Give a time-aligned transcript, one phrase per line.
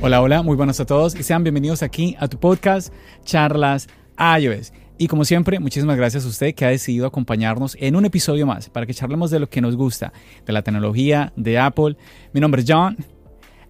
[0.00, 4.72] Hola, hola, muy buenos a todos y sean bienvenidos aquí a tu podcast Charlas iOS.
[4.96, 8.68] Y como siempre, muchísimas gracias a usted que ha decidido acompañarnos en un episodio más
[8.68, 10.12] para que charlemos de lo que nos gusta,
[10.46, 11.96] de la tecnología, de Apple.
[12.32, 12.96] Mi nombre es John.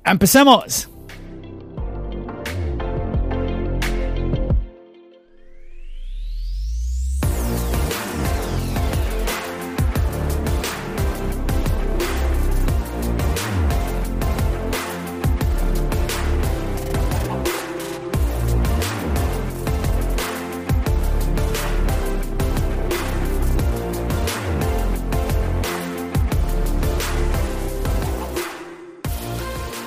[0.05, 0.91] ¡Empecemos!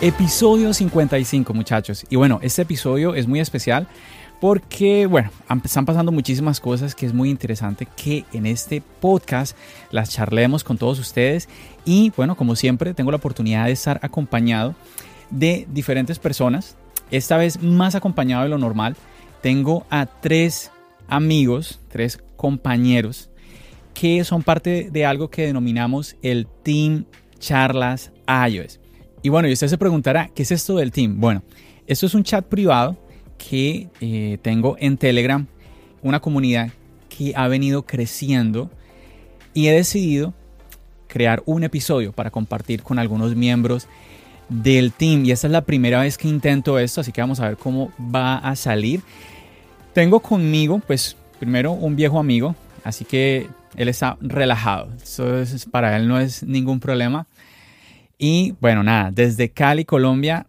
[0.04, 2.08] Episodio 55, muchachos.
[2.10, 3.88] Y bueno, este episodio es muy especial
[4.40, 5.30] porque, bueno,
[5.64, 9.56] están pasando muchísimas cosas que es muy interesante que en este podcast
[9.92, 11.48] las charlemos con todos ustedes.
[11.86, 14.74] Y bueno, como siempre, tengo la oportunidad de estar acompañado
[15.30, 16.78] de diferentes personas.
[17.12, 18.96] Esta vez más acompañado de lo normal.
[19.44, 20.72] Tengo a tres
[21.10, 23.30] amigos, tres compañeros
[23.94, 27.06] que son parte de algo que denominamos el Team
[27.38, 28.12] Charlas
[28.50, 28.81] iOS.
[29.22, 31.20] Y bueno, y usted se preguntará, ¿qué es esto del team?
[31.20, 31.44] Bueno,
[31.88, 32.98] esto es un chat privado
[33.38, 35.46] que eh, tengo en Telegram,
[36.02, 36.72] una comunidad
[37.10, 38.72] que ha venido creciendo
[39.54, 40.34] y he decidido
[41.08, 43.88] crear un episodio para compartir con algunos miembros
[44.50, 45.26] del team.
[45.26, 47.92] Y esta es la primera vez que intento esto, así que vamos a ver cómo
[48.00, 49.02] va a salir.
[49.94, 54.90] Tengo conmigo, pues, primero un viejo amigo, así que él está relajado.
[55.02, 57.28] Eso es, para él no es ningún problema.
[58.24, 60.46] Y bueno, nada, desde Cali, Colombia,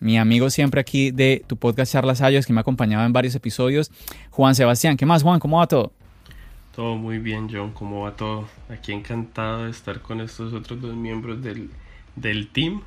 [0.00, 3.34] mi amigo siempre aquí de tu podcast Charlas Ayos, que me ha acompañado en varios
[3.34, 3.90] episodios,
[4.28, 4.98] Juan Sebastián.
[4.98, 5.40] ¿Qué más, Juan?
[5.40, 5.94] ¿Cómo va todo?
[6.76, 7.72] Todo muy bien, John.
[7.72, 8.46] ¿Cómo va todo?
[8.68, 11.70] Aquí encantado de estar con estos otros dos miembros del,
[12.16, 12.82] del team.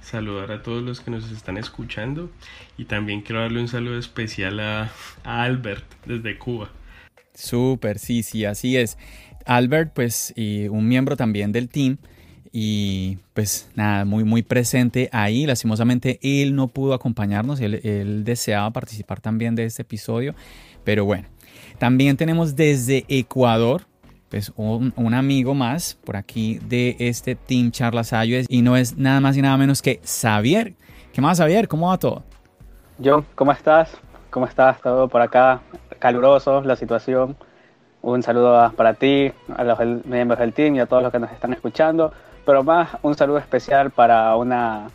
[0.00, 2.30] Saludar a todos los que nos están escuchando.
[2.78, 4.90] Y también quiero darle un saludo especial a,
[5.22, 6.70] a Albert desde Cuba.
[7.34, 8.96] Súper, sí, sí, así es.
[9.44, 11.98] Albert, pues, y un miembro también del team
[12.52, 15.46] y pues nada, muy, muy presente ahí.
[15.46, 20.34] Lastimosamente él no pudo acompañarnos, él, deseaba participar también de este episodio,
[20.84, 21.28] pero bueno.
[21.78, 23.82] También tenemos desde Ecuador,
[24.28, 29.20] pues un, amigo más por aquí de este Team Charlas iOS y no es nada
[29.20, 30.74] más y nada menos que Xavier.
[31.12, 31.68] ¿Qué más, Xavier?
[31.68, 32.22] ¿Cómo va todo?
[33.02, 33.90] John, ¿cómo estás?
[34.28, 34.80] ¿Cómo estás?
[34.80, 35.62] Todo por acá,
[35.98, 37.36] caluroso la situación.
[38.02, 41.32] Un saludo para ti, a los miembros del team y a todos los que nos
[41.32, 42.12] están escuchando
[42.44, 44.88] pero más un saludo especial para una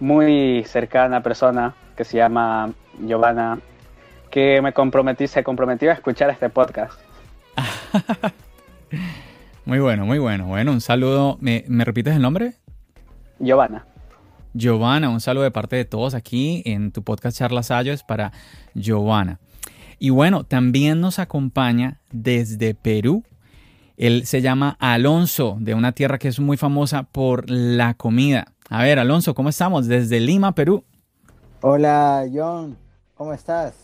[0.00, 3.58] muy cercana persona que se llama Giovanna,
[4.30, 6.98] que me comprometí, se comprometió a escuchar este podcast.
[9.64, 10.46] muy bueno, muy bueno.
[10.46, 11.38] Bueno, un saludo.
[11.40, 12.54] ¿Me, repites el nombre?
[13.38, 13.86] Giovanna.
[14.52, 18.32] Giovanna, un saludo de parte de todos aquí en tu podcast Charlas Ayos para
[18.74, 19.38] Giovanna.
[19.98, 23.24] Y bueno, también nos acompaña desde Perú
[23.96, 28.52] él se llama Alonso, de una tierra que es muy famosa por la comida.
[28.68, 29.86] A ver, Alonso, ¿cómo estamos?
[29.86, 30.84] Desde Lima, Perú.
[31.62, 32.76] Hola, John,
[33.14, 33.74] ¿cómo estás?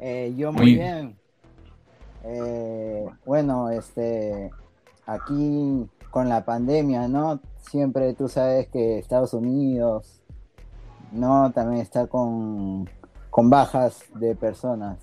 [0.00, 1.16] Eh, yo muy, bien.
[2.24, 4.50] Eh, bueno, este,
[5.06, 7.40] aquí con la pandemia, ¿no?
[7.70, 10.20] Siempre tú sabes que Estados Unidos,
[11.12, 11.52] ¿no?
[11.52, 12.88] También está con,
[13.30, 14.98] con bajas de personas.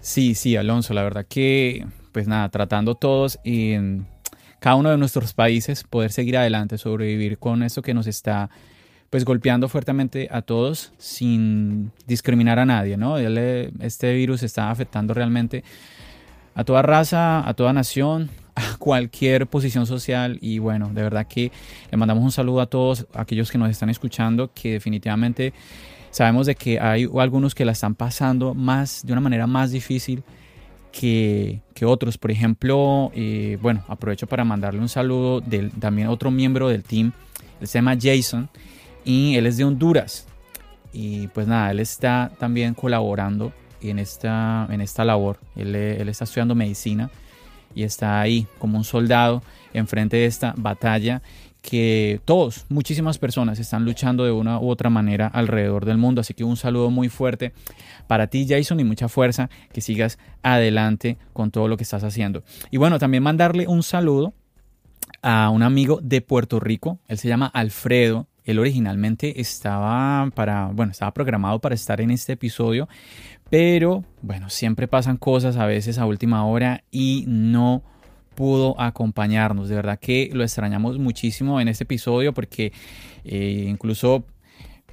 [0.00, 4.06] Sí, sí, Alonso, la verdad que pues nada, tratando todos en
[4.60, 8.50] cada uno de nuestros países poder seguir adelante, sobrevivir con esto que nos está
[9.10, 13.16] pues golpeando fuertemente a todos sin discriminar a nadie, ¿no?
[13.18, 15.64] Este virus está afectando realmente
[16.54, 21.52] a toda raza, a toda nación, a cualquier posición social y bueno, de verdad que
[21.90, 25.54] le mandamos un saludo a todos aquellos que nos están escuchando, que definitivamente
[26.10, 30.24] sabemos de que hay algunos que la están pasando más de una manera más difícil
[30.92, 32.18] que, otros.
[32.18, 37.12] Por ejemplo, eh, bueno, aprovecho para mandarle un saludo del también otro miembro del team.
[37.60, 38.48] Él se llama Jason
[39.04, 40.26] y él es de Honduras.
[40.92, 45.38] Y pues nada, él está también colaborando en esta, en esta labor.
[45.54, 47.10] Él, él está estudiando medicina
[47.74, 49.42] y está ahí como un soldado
[49.72, 51.22] enfrente de esta batalla
[51.62, 56.20] que todos, muchísimas personas están luchando de una u otra manera alrededor del mundo.
[56.20, 57.52] Así que un saludo muy fuerte
[58.06, 62.42] para ti, Jason, y mucha fuerza, que sigas adelante con todo lo que estás haciendo.
[62.70, 64.34] Y bueno, también mandarle un saludo
[65.22, 68.26] a un amigo de Puerto Rico, él se llama Alfredo.
[68.44, 72.88] Él originalmente estaba para, bueno, estaba programado para estar en este episodio,
[73.50, 77.82] pero bueno, siempre pasan cosas a veces a última hora y no
[78.38, 79.68] pudo acompañarnos.
[79.68, 82.72] De verdad que lo extrañamos muchísimo en este episodio porque
[83.24, 84.24] eh, incluso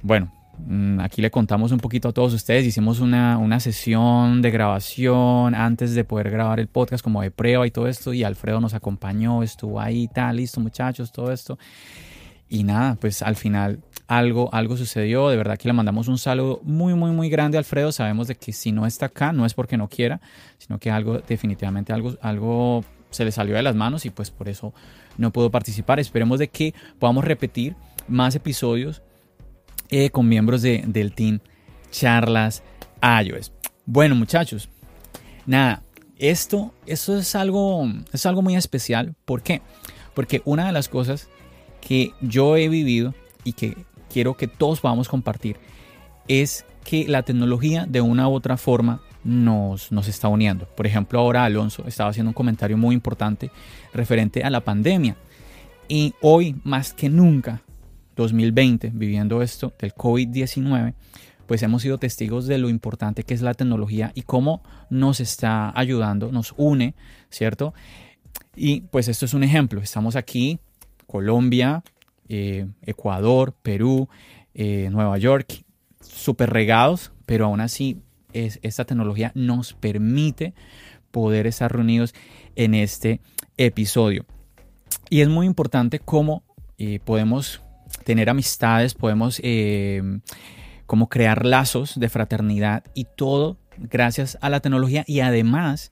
[0.02, 2.66] bueno, mm, aquí le contamos un poquito a todos ustedes.
[2.66, 7.64] Hicimos una, una, sesión de grabación antes de poder grabar el podcast, como de prueba
[7.68, 8.12] y todo esto.
[8.12, 11.56] Y Alfredo nos acompañó, estuvo ahí, tal, listo, muchachos, todo esto.
[12.48, 13.78] Y nada, pues al final
[14.08, 15.28] algo, algo sucedió.
[15.28, 17.92] De verdad que le mandamos un saludo muy, muy, muy grande a Alfredo.
[17.92, 20.20] Sabemos de que si no está acá, no es porque no quiera,
[20.58, 22.84] sino que algo, definitivamente algo, algo
[23.16, 24.72] se le salió de las manos y pues por eso
[25.16, 25.98] no pudo participar.
[25.98, 27.74] Esperemos de que podamos repetir
[28.08, 29.02] más episodios
[29.88, 31.40] eh, con miembros de, del team
[31.90, 32.62] Charlas
[33.02, 33.52] iOS.
[33.84, 34.68] Bueno, muchachos,
[35.46, 35.82] nada,
[36.18, 39.14] esto, esto es, algo, es algo muy especial.
[39.24, 39.62] ¿Por qué?
[40.14, 41.28] Porque una de las cosas
[41.80, 43.14] que yo he vivido
[43.44, 43.76] y que
[44.12, 45.56] quiero que todos podamos compartir
[46.26, 50.66] es que la tecnología de una u otra forma nos, nos está uniendo.
[50.76, 53.50] Por ejemplo, ahora Alonso estaba haciendo un comentario muy importante
[53.92, 55.16] referente a la pandemia.
[55.88, 57.62] Y hoy, más que nunca,
[58.16, 60.94] 2020, viviendo esto del COVID-19,
[61.46, 65.72] pues hemos sido testigos de lo importante que es la tecnología y cómo nos está
[65.78, 66.94] ayudando, nos une,
[67.30, 67.74] ¿cierto?
[68.56, 69.80] Y pues esto es un ejemplo.
[69.80, 70.58] Estamos aquí,
[71.06, 71.82] Colombia,
[72.28, 74.08] eh, Ecuador, Perú,
[74.54, 75.64] eh, Nueva York,
[76.00, 78.00] súper regados, pero aún así
[78.44, 80.54] es, esta tecnología nos permite
[81.10, 82.14] poder estar reunidos
[82.56, 83.20] en este
[83.56, 84.26] episodio.
[85.08, 86.42] Y es muy importante cómo
[86.78, 87.62] eh, podemos
[88.04, 90.02] tener amistades, podemos eh,
[91.08, 95.90] crear lazos de fraternidad y todo gracias a la tecnología y además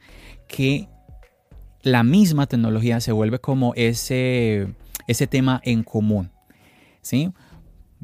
[0.49, 0.89] que
[1.83, 4.75] la misma tecnología se vuelve como ese,
[5.07, 6.31] ese tema en común.
[7.03, 7.33] ¿sí?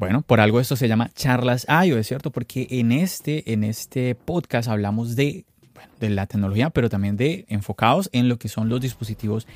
[0.01, 2.31] Bueno, por algo esto se llama charlas iOS, ¿cierto?
[2.31, 5.45] Porque en este, en este podcast hablamos de
[5.99, 9.47] de la tecnología, pero también de enfocados en lo que son los dispositivos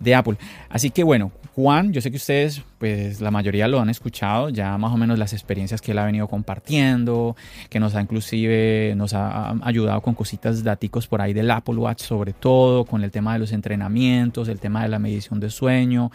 [0.00, 0.36] de Apple.
[0.68, 4.76] Así que bueno, Juan, yo sé que ustedes, pues la mayoría lo han escuchado, ya
[4.76, 7.34] más o menos las experiencias que él ha venido compartiendo,
[7.70, 12.02] que nos ha inclusive, nos ha ayudado con cositas daticos por ahí del Apple Watch
[12.02, 16.10] sobre todo, con el tema de los entrenamientos, el tema de la medición de sueño,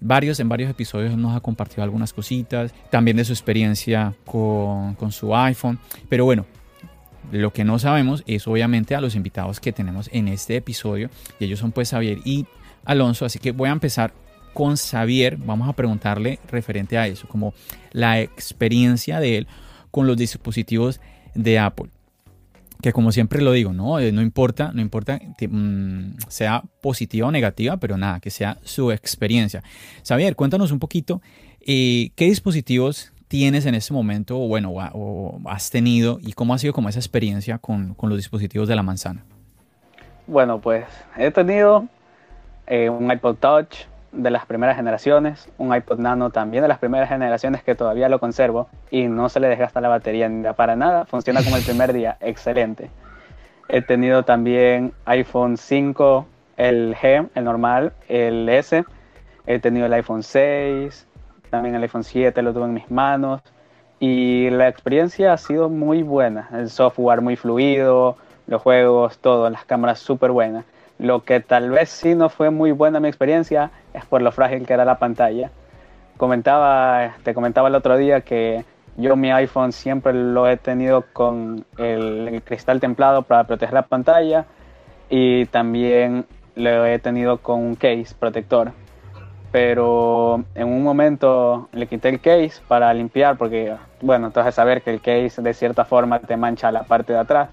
[0.00, 5.12] varios, en varios episodios nos ha compartido algunas cositas, también de su experiencia con, con
[5.12, 5.78] su iPhone,
[6.08, 6.46] pero bueno,
[7.32, 11.44] lo que no sabemos es obviamente a los invitados que tenemos en este episodio y
[11.44, 12.46] ellos son pues Xavier y
[12.84, 14.12] Alonso, así que voy a empezar
[14.54, 17.52] con Xavier, vamos a preguntarle referente a eso, como
[17.92, 19.46] la experiencia de él
[19.90, 21.00] con los dispositivos
[21.34, 21.90] de Apple.
[22.80, 27.30] Que como siempre lo digo, no, eh, no importa, no importa mm, sea positiva o
[27.30, 29.62] negativa, pero nada, que sea su experiencia.
[30.06, 31.20] Xavier, cuéntanos un poquito
[31.60, 36.58] eh, qué dispositivos tienes en este momento o bueno, o, has tenido y cómo ha
[36.58, 39.24] sido como esa experiencia con, con, los dispositivos de la manzana?
[40.26, 40.84] Bueno, pues
[41.16, 41.86] he tenido
[42.66, 43.76] eh, un iPod Touch
[44.12, 48.18] de las primeras generaciones, un iPod Nano también de las primeras generaciones que todavía lo
[48.18, 51.92] conservo y no se le desgasta la batería ni para nada, funciona como el primer
[51.92, 52.90] día, excelente.
[53.68, 56.26] He tenido también iPhone 5,
[56.56, 58.84] el G, el normal, el S,
[59.46, 61.06] he tenido el iPhone 6,
[61.56, 63.40] también el iPhone 7 lo tuve en mis manos
[63.98, 66.50] y la experiencia ha sido muy buena.
[66.52, 70.66] El software muy fluido, los juegos, todo, las cámaras súper buenas.
[70.98, 74.66] Lo que tal vez sí no fue muy buena mi experiencia es por lo frágil
[74.66, 75.50] que era la pantalla.
[76.18, 78.66] Comentaba, te comentaba el otro día que
[78.98, 84.44] yo mi iPhone siempre lo he tenido con el cristal templado para proteger la pantalla
[85.08, 88.72] y también lo he tenido con un case protector
[89.56, 94.90] pero en un momento le quité el case para limpiar porque, bueno, entonces saber que
[94.90, 97.48] el case de cierta forma te mancha la parte de atrás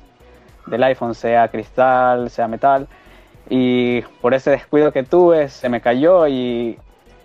[0.67, 2.89] del iPhone, sea cristal, sea metal,
[3.50, 6.77] y por ese descuido que tuve se me cayó y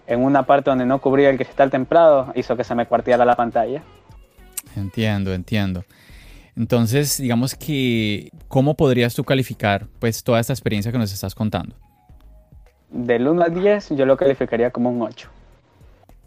[0.06, 3.34] en una parte donde no cubría el cristal templado hizo que se me cuarteara la
[3.34, 3.82] pantalla.
[4.76, 5.84] Entiendo, entiendo.
[6.54, 11.74] Entonces, digamos que, ¿cómo podrías tú calificar pues toda esta experiencia que nos estás contando?
[12.90, 15.28] Del 1 al 10 yo lo calificaría como un 8.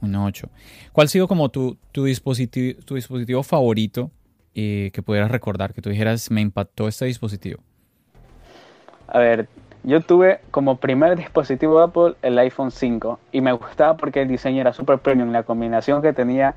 [0.01, 0.49] Un 8.
[0.91, 4.11] ¿Cuál ha sido como tu, tu, dispositivo, tu dispositivo favorito
[4.55, 5.73] eh, que pudieras recordar?
[5.73, 7.61] Que tú dijeras, me impactó este dispositivo.
[9.07, 9.47] A ver,
[9.83, 14.27] yo tuve como primer dispositivo de Apple el iPhone 5 y me gustaba porque el
[14.27, 16.55] diseño era súper premium, la combinación que tenía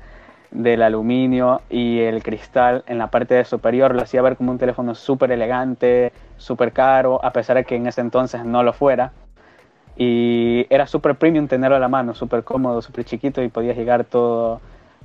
[0.51, 4.95] del aluminio y el cristal en la parte superior lo hacía ver como un teléfono
[4.95, 9.11] súper elegante, súper caro, a pesar de que en ese entonces no lo fuera
[9.97, 14.03] y era súper premium tenerlo a la mano, súper cómodo, súper chiquito y podías llegar
[14.03, 14.59] todo,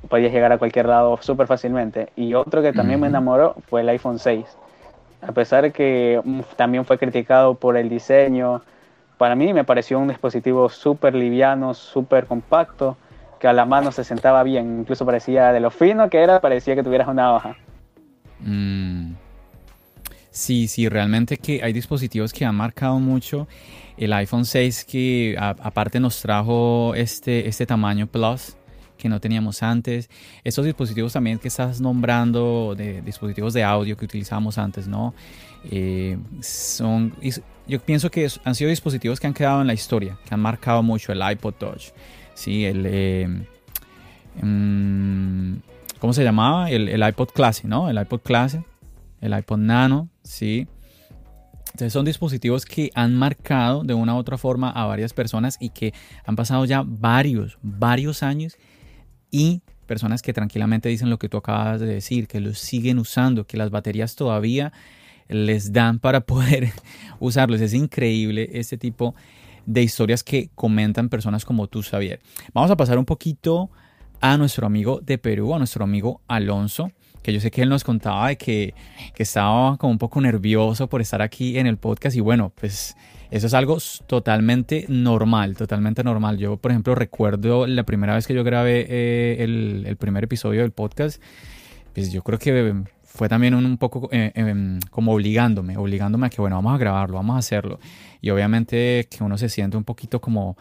[0.09, 2.09] podías llegar a cualquier lado súper fácilmente.
[2.17, 4.45] Y otro que también me enamoró fue el iPhone 6.
[5.23, 8.63] A pesar de que mm, también fue criticado por el diseño,
[9.19, 12.97] para mí me pareció un dispositivo súper liviano, súper compacto
[13.39, 16.75] que a la mano se sentaba bien, incluso parecía de lo fino que era, parecía
[16.75, 17.57] que tuvieras una hoja.
[18.41, 19.13] Mm.
[20.31, 23.49] Sí, sí, realmente que hay dispositivos que han marcado mucho.
[23.97, 28.57] El iPhone 6 que aparte nos trajo este, este tamaño Plus
[29.01, 30.09] que no teníamos antes.
[30.45, 35.15] Estos dispositivos también que estás nombrando, de dispositivos de audio que utilizábamos antes, ¿no?
[35.65, 37.15] Eh, son,
[37.67, 40.83] yo pienso que han sido dispositivos que han quedado en la historia, que han marcado
[40.83, 41.89] mucho el iPod Touch,
[42.35, 42.65] ¿sí?
[42.65, 43.29] El, eh,
[44.41, 45.55] mm,
[45.99, 46.71] ¿cómo se llamaba?
[46.71, 47.89] El, el, iPod Classic, ¿no?
[47.91, 48.63] El iPod Classic,
[49.21, 50.67] el iPod Nano, ¿sí?
[51.67, 55.71] Entonces son dispositivos que han marcado de una u otra forma a varias personas y
[55.71, 58.57] que han pasado ya varios, varios años
[59.31, 63.47] y personas que tranquilamente dicen lo que tú acabas de decir, que los siguen usando,
[63.47, 64.73] que las baterías todavía
[65.29, 66.73] les dan para poder
[67.19, 67.61] usarlos.
[67.61, 69.15] Es increíble este tipo
[69.67, 72.21] de historias que comentan personas como tú, Xavier.
[72.53, 73.71] Vamos a pasar un poquito
[74.21, 76.91] a nuestro amigo de Perú, a nuestro amigo Alonso,
[77.23, 78.75] que yo sé que él nos contaba de que,
[79.15, 82.97] que estaba como un poco nervioso por estar aquí en el podcast y bueno, pues
[83.31, 86.37] eso es algo totalmente normal, totalmente normal.
[86.37, 90.73] Yo, por ejemplo, recuerdo la primera vez que yo grabé eh, el, primer episodio del
[90.73, 91.23] podcast,
[91.95, 96.41] pues yo creo que fue también un, poco eh, em, como obligándome, obligándome a que,
[96.41, 97.79] bueno, vamos a grabarlo, vamos a hacerlo.
[98.21, 100.57] Y obviamente que uno se siente un poquito como,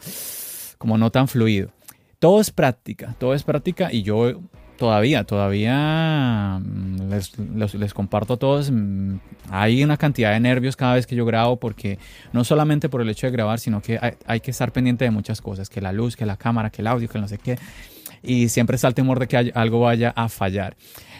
[0.77, 1.71] como no tan fluido.
[2.19, 4.41] Todo es práctica, todo es práctica y yo
[4.79, 7.11] Todavía, todavía mm,
[7.57, 8.71] les, comparto a todos.
[8.71, 9.17] Mm,
[9.51, 11.99] hay una cantidad de nervios cada vez que yo grabo porque
[12.31, 15.41] no solamente por el hecho de grabar, sino que hay, que estar pendiente de muchas
[15.41, 17.59] cosas, que la luz, que la cámara, que el audio, que no sé qué.
[18.23, 20.77] Y siempre está el temor de que algo vaya a fallar.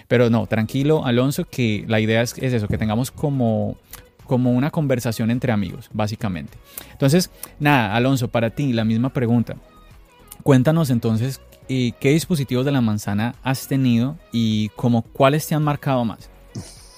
[0.07, 3.75] Pero no, tranquilo, Alonso, que la idea es, es eso, que tengamos como,
[4.23, 6.57] como una conversación entre amigos, básicamente.
[6.93, 9.57] Entonces, nada, Alonso, para ti la misma pregunta.
[10.43, 15.61] Cuéntanos entonces ¿Y qué dispositivos de la manzana has tenido y como cuáles te han
[15.61, 16.27] marcado más?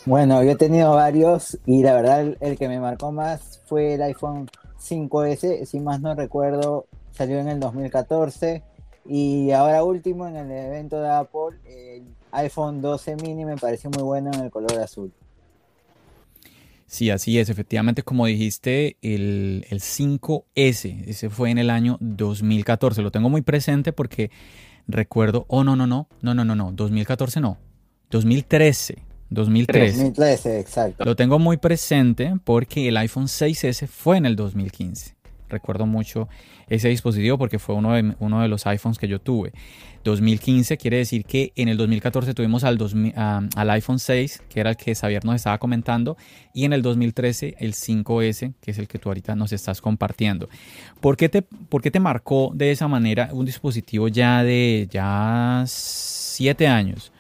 [0.06, 4.01] Bueno, yo he tenido varios y la verdad el, que me marcó más fue el
[4.01, 4.50] iPhone
[4.80, 8.63] 5S, si más no recuerdo, salió en el 2014
[9.06, 14.04] y ahora último en el evento de Apple, el iPhone 12 mini me pareció muy
[14.04, 15.12] bueno en el color azul.
[16.92, 17.48] Sí, así es.
[17.50, 23.02] Efectivamente, como dijiste, el, 5S, ese fue en el año 2014.
[23.02, 24.30] Lo tengo muy presente porque
[24.88, 27.58] recuerdo, oh, no, no, no, no, no, no, no, 2014 no,
[28.10, 28.98] 2013.
[29.30, 29.98] 2013.
[30.00, 31.06] 2013, exacto.
[31.06, 35.16] Lo tengo muy presente porque el iPhone 6S fue en el 2015.
[35.51, 36.27] Recuerdo mucho
[36.67, 39.51] ese dispositivo porque fue uno de, uno de los iPhones que yo tuve.
[40.03, 42.79] 2015 quiere decir que en el 2014 tuvimos al,
[43.70, 46.17] iPhone 6, que era el que Xavier nos estaba comentando,
[46.53, 50.50] y en el 2013 el 5S, que es el que tú ahorita nos estás compartiendo.
[51.00, 55.63] ¿Por qué te, por qué te marcó de esa manera un dispositivo ya de ya
[55.67, 57.12] 7 años?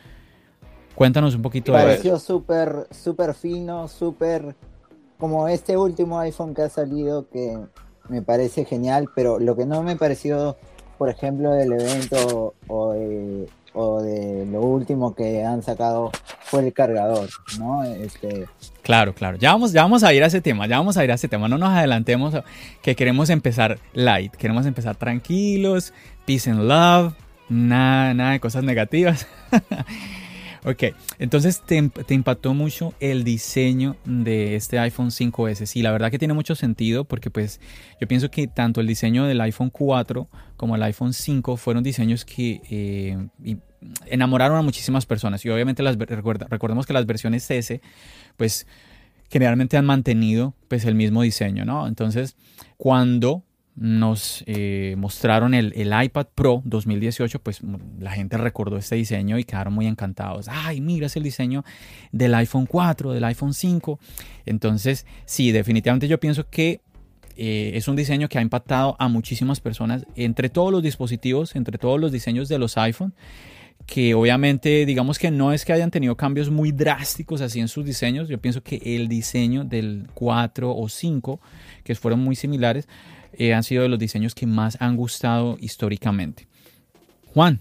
[0.95, 1.79] Cuéntanos un poquito de.
[1.79, 4.55] Pareció súper, súper fino, súper
[5.17, 7.57] como este último iPhone que ha salido que
[8.09, 10.57] me parece genial, pero lo que no me pareció,
[10.97, 17.83] por ejemplo, del evento o de, lo último que han sacado fue el cargador, ¿no?
[17.83, 18.45] Este...
[18.81, 19.37] Claro, claro.
[19.37, 21.27] Ya vamos, ya vamos a ir a ese tema, ya vamos a ir a ese
[21.27, 21.47] tema.
[21.47, 22.35] No nos adelantemos,
[22.81, 25.93] que queremos empezar light, queremos empezar tranquilos,
[26.25, 27.13] peace and love,
[27.47, 29.27] nada, nada de cosas negativas.
[30.63, 30.83] Ok,
[31.17, 31.77] entonces te,
[32.13, 35.65] impactó mucho el diseño de este iPhone 5S.
[35.65, 37.59] Sí, la verdad que tiene mucho sentido porque pues
[37.99, 42.25] yo pienso que tanto el diseño del iPhone 4 como el iPhone 5 fueron diseños
[42.25, 43.57] que eh,
[44.05, 45.43] enamoraron a muchísimas personas.
[45.45, 47.81] Y obviamente las, recordemos que las versiones S
[48.37, 48.67] pues
[49.31, 51.87] generalmente han mantenido pues el mismo diseño, ¿no?
[51.87, 52.35] Entonces
[52.77, 53.43] cuando
[53.75, 57.61] nos eh, mostraron el, iPad Pro 2018, pues
[57.99, 60.47] la gente recordó este diseño y quedaron muy encantados.
[60.49, 61.63] Ay, mira, es el diseño
[62.11, 63.99] del iPhone 4, del iPhone 5.
[64.45, 66.81] Entonces, sí, definitivamente yo pienso que
[67.37, 71.77] eh, es un diseño que ha impactado a muchísimas personas entre todos los dispositivos, entre
[71.77, 73.13] todos los diseños de los iPhone
[73.85, 77.83] que obviamente digamos que no es que hayan tenido cambios muy drásticos así en sus
[77.83, 81.41] diseños, yo pienso que el diseño del 4 o 5,
[81.83, 82.87] que fueron muy similares,
[83.33, 86.47] eh, han sido de los diseños que más han gustado históricamente.
[87.33, 87.59] Juan,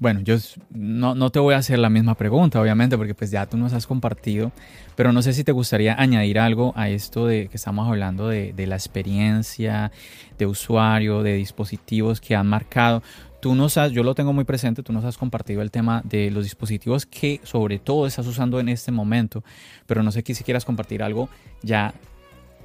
[0.00, 0.36] bueno, yo
[0.70, 3.86] no, te voy a hacer la misma pregunta, obviamente, porque pues ya tú nos has
[3.86, 4.52] compartido,
[4.94, 8.54] pero no sé si te gustaría añadir algo a esto de que estamos hablando de,
[8.66, 9.90] la experiencia
[10.38, 13.02] de usuario, de dispositivos que han marcado.
[13.40, 16.30] Tú nos has, yo lo tengo muy presente, tú nos has compartido el tema de
[16.30, 19.42] los dispositivos que sobre todo estás usando en este momento,
[19.86, 21.28] pero no sé si quieras compartir algo
[21.62, 21.92] ya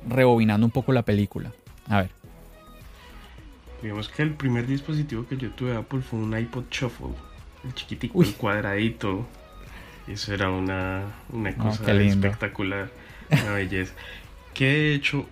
[0.08, 1.52] rebobinando un poco la película.
[1.90, 2.10] A ver.
[3.82, 7.16] Digamos que el primer dispositivo que yo tuve Apple fue un iPod Shuffle,
[7.66, 9.28] el chiquitico, el cuadradito.
[10.08, 12.90] Eso era una, una cosa espectacular,
[13.30, 13.94] una belleza.
[14.54, 15.28] Que de hecho,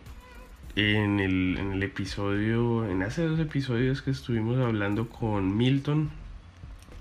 [0.75, 6.09] en el, en el episodio, en hace dos episodios que estuvimos hablando con Milton,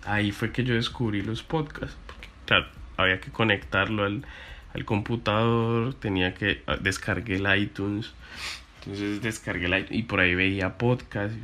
[0.04, 1.97] ahí fue que yo descubrí los podcasts.
[2.07, 2.66] Porque, claro,
[2.97, 4.25] había que conectarlo al,
[4.75, 8.12] al computador, tenía que ah, descargué el iTunes.
[8.80, 11.34] Entonces descargué iTunes y por ahí veía podcast,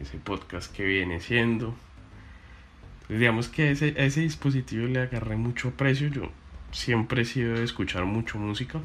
[0.00, 1.74] ese podcast que viene siendo.
[3.02, 6.08] Entonces, digamos que a ese, ese dispositivo le agarré mucho precio.
[6.08, 6.30] Yo
[6.70, 8.80] siempre he sido de escuchar mucho música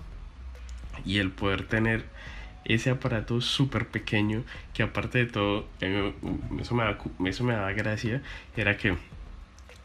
[1.06, 2.06] y el poder tener
[2.66, 8.22] ese aparato súper pequeño que aparte de todo, eso me, eso me daba gracia,
[8.56, 8.96] era que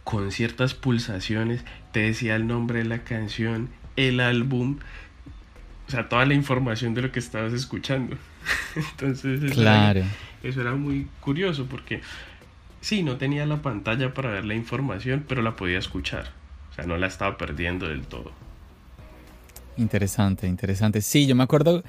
[0.03, 4.79] con ciertas pulsaciones te decía el nombre de la canción, el álbum,
[5.95, 8.17] sea, toda la información de lo que estabas escuchando.
[8.77, 10.01] Entonces, eso, claro.
[10.01, 10.09] era,
[10.43, 12.01] eso era muy curioso porque
[12.81, 16.31] sí, no tenía la pantalla para ver la información, pero la podía escuchar.
[16.71, 18.33] O sea, no la estaba perdiendo del todo.
[19.77, 21.01] Interesante, interesante.
[21.01, 21.83] Sí, yo me acuerdo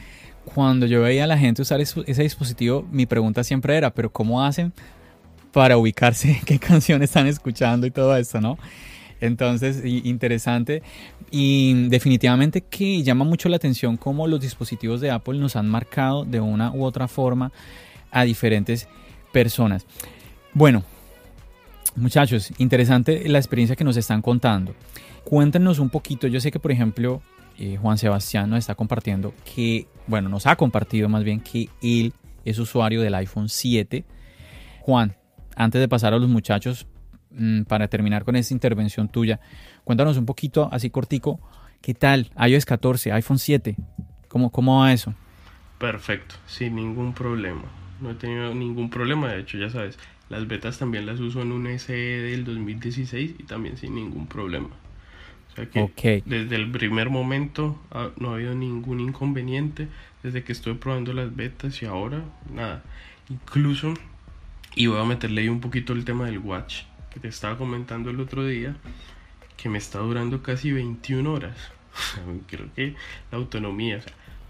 [0.45, 4.43] cuando yo veía a la gente usar ese dispositivo, mi pregunta siempre era, pero ¿cómo
[4.43, 4.73] hacen
[5.51, 8.57] para ubicarse qué canciones están escuchando y todo eso, ¿no?
[9.21, 10.83] Entonces, interesante
[11.31, 16.25] y definitivamente que llama mucho la atención cómo los dispositivos de Apple nos han marcado
[16.25, 17.51] de una u otra forma
[18.11, 18.87] a diferentes
[19.31, 19.85] personas.
[20.53, 20.83] Bueno,
[21.95, 24.75] muchachos, interesante la experiencia que nos están contando.
[25.23, 27.21] Cuéntenos un poquito, yo sé que por ejemplo
[27.57, 32.13] eh, Juan Sebastián nos está compartiendo que, bueno, nos ha compartido más bien que él
[32.43, 34.05] es usuario del iPhone 7.
[34.81, 35.15] Juan,
[35.55, 36.85] antes de pasar a los muchachos,
[37.67, 39.39] para terminar con esta intervención tuya,
[39.83, 41.39] cuéntanos un poquito, así cortico,
[41.81, 43.75] ¿qué tal iOS 14, iPhone 7?
[44.27, 45.13] ¿Cómo, cómo va eso?
[45.79, 47.63] Perfecto, sin ningún problema.
[48.01, 49.97] No he tenido ningún problema, de hecho, ya sabes,
[50.29, 54.69] las betas también las uso en un SE del 2016 y también sin ningún problema
[55.55, 59.87] que desde el primer momento ah, no ha habido ningún inconveniente
[60.21, 62.83] desde que estoy probando las betas y ahora nada.
[63.29, 63.93] Incluso,
[64.75, 66.83] y voy a meterle ahí un poquito el tema del watch
[67.15, 68.75] que te estaba comentando el otro día,
[69.55, 71.55] que me está durando casi 21 horas.
[72.47, 72.93] Creo que
[73.31, 74.01] la autonomía,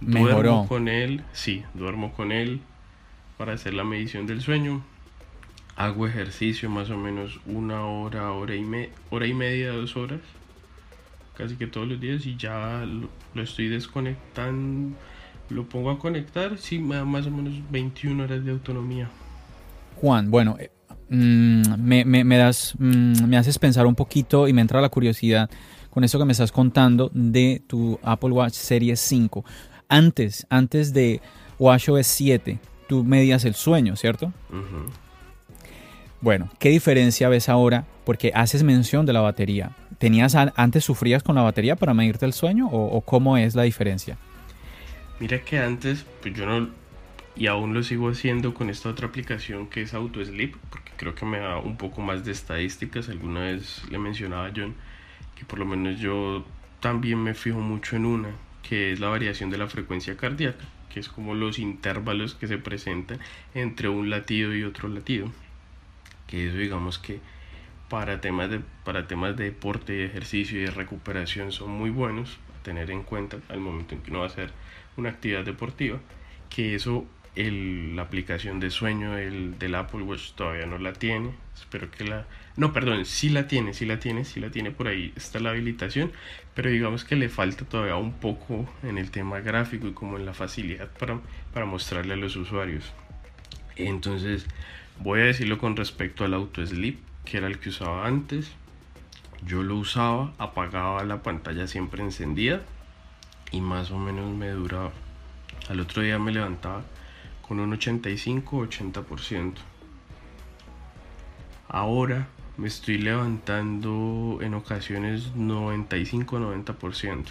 [0.02, 2.60] duermo con él, sí, duermo con él
[3.38, 4.84] para hacer la medición del sueño.
[5.76, 10.22] Hago ejercicio más o menos una hora, hora y, me hora y media, dos horas
[11.38, 14.96] casi que todos los días y ya lo, estoy desconectando,
[15.50, 19.10] lo pongo a conectar, sí, más o menos 21 horas de autonomía.
[19.98, 20.58] Juan, bueno,
[21.10, 25.50] mm, me, das, mm, me haces pensar un poquito y me entra la curiosidad
[25.90, 29.46] con eso que me estás contando de tu Apple Watch Series 5.
[29.88, 31.22] Antes, antes de
[31.58, 34.34] WatchOS 7, tú medías el sueño, ¿cierto?
[36.22, 37.86] Bueno, ¿qué diferencia ves ahora?
[38.04, 39.72] Porque haces mención de la batería.
[39.98, 44.18] ¿Tenías antes sufrías con la batería para medirte el sueño o, cómo es la diferencia?
[45.20, 46.70] Mira que antes, pues yo no,
[47.36, 50.56] y aún lo sigo haciendo con esta otra aplicación que es AutoSleep,
[50.98, 53.10] creo que me da un poco más de estadísticas.
[53.10, 54.76] Alguna vez le mencionaba a John
[55.36, 56.46] que por lo menos yo
[56.80, 58.30] también me fijo mucho en una,
[58.64, 62.58] que es la variación de la frecuencia cardíaca, que es como los intervalos que se
[62.58, 63.20] presentan
[63.54, 65.32] entre un latido y otro latido.
[66.28, 67.20] Que eso digamos que
[67.90, 72.40] para temas de, para temas de deporte, y ejercicio y de recuperación son muy buenos
[72.58, 74.52] a tener en cuenta al momento en que uno va a hacer
[74.98, 76.00] una actividad deportiva,
[76.50, 81.32] que eso el, la aplicación de sueño del, del, Apple Watch todavía no la tiene.
[81.54, 82.26] Espero que la...
[82.56, 85.50] No, perdón, sí la tiene, sí la tiene, sí la tiene por ahí, está la
[85.50, 86.12] habilitación,
[86.54, 90.26] pero digamos que le falta todavía un poco en el tema gráfico y como en
[90.26, 91.20] la facilidad para,
[91.54, 92.94] para mostrarle a los usuarios.
[93.76, 94.46] Entonces,
[95.00, 98.52] voy a decirlo con respecto al auto sleep que era el que usaba antes.
[99.46, 102.62] Yo lo usaba, apagaba la pantalla siempre encendida
[103.52, 104.92] y más o menos me duraba.
[105.68, 106.84] Al otro día me levantaba
[107.48, 109.54] con un 85-80%.
[111.68, 112.28] Ahora
[112.58, 117.26] me estoy levantando en ocasiones 95-90%.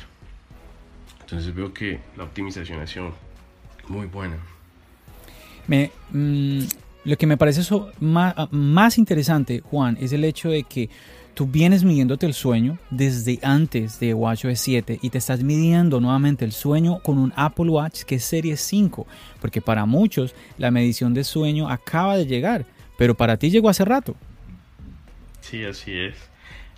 [1.20, 3.12] Entonces veo que la optimización ha sido
[3.88, 4.36] muy buena.
[5.66, 6.60] Me, mm,
[7.04, 10.90] lo que me parece eso más, interesante, Juan, es el hecho de que
[11.34, 16.44] tú vienes midiéndote el sueño desde antes de WatchOS 7 y te estás midiendo nuevamente
[16.44, 19.06] el sueño con un Apple Watch que es Serie 5,
[19.40, 22.64] porque para muchos la medición de sueño acaba de llegar,
[22.96, 24.14] pero para ti llegó hace rato.
[25.40, 26.14] Sí, así es.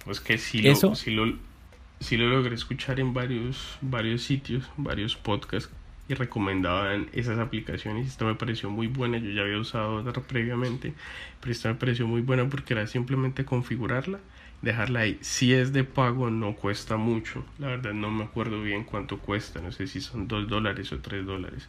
[0.05, 5.71] Pues que sí lo, Eso, lo, lo logré escuchar en varios, varios sitios, varios podcasts
[6.09, 8.07] y recomendaban esas aplicaciones.
[8.07, 10.95] Esta me pareció muy buena, yo ya había usado otra previamente,
[11.41, 14.21] pero esta me pareció muy buena porque era simplemente configurarla,
[14.63, 15.19] dejarla ahí.
[15.21, 19.61] Si es de pago no cuesta mucho, la verdad no me acuerdo bien cuánto cuesta,
[19.61, 21.69] no sé si son 2 dólares o 3 dólares,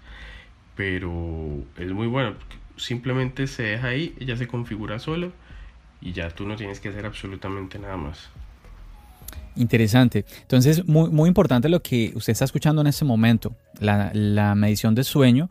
[0.76, 2.36] pero es muy bueno,
[2.76, 5.32] simplemente se deja ahí, ella se configura solo
[6.02, 8.30] y ya tú no tienes que hacer absolutamente nada más.
[9.56, 10.24] Interesante.
[10.42, 14.94] Entonces, muy, muy importante lo que usted está escuchando en este momento, la, la medición
[14.94, 15.50] de sueño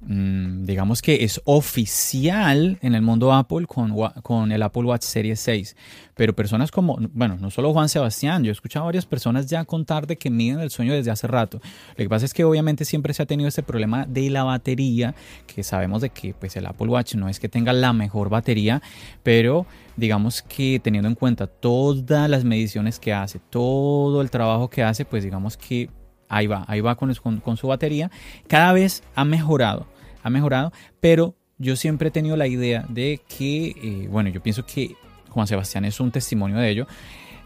[0.00, 5.76] digamos que es oficial en el mundo Apple con, con el Apple Watch Series 6.
[6.14, 9.64] Pero personas como, bueno, no solo Juan Sebastián, yo he escuchado a varias personas ya
[9.64, 11.60] contar de que miden el sueño desde hace rato.
[11.90, 15.14] Lo que pasa es que obviamente siempre se ha tenido este problema de la batería,
[15.46, 18.82] que sabemos de que pues el Apple Watch no es que tenga la mejor batería,
[19.22, 24.82] pero digamos que teniendo en cuenta todas las mediciones que hace, todo el trabajo que
[24.82, 25.90] hace, pues digamos que
[26.28, 28.10] ahí va, ahí va con, su batería.
[28.46, 29.86] Cada vez ha mejorado,
[30.22, 34.64] ha mejorado, pero yo siempre he tenido la idea de que, eh, bueno, yo pienso
[34.64, 34.94] que
[35.30, 36.86] Juan Sebastián es un testimonio de ello.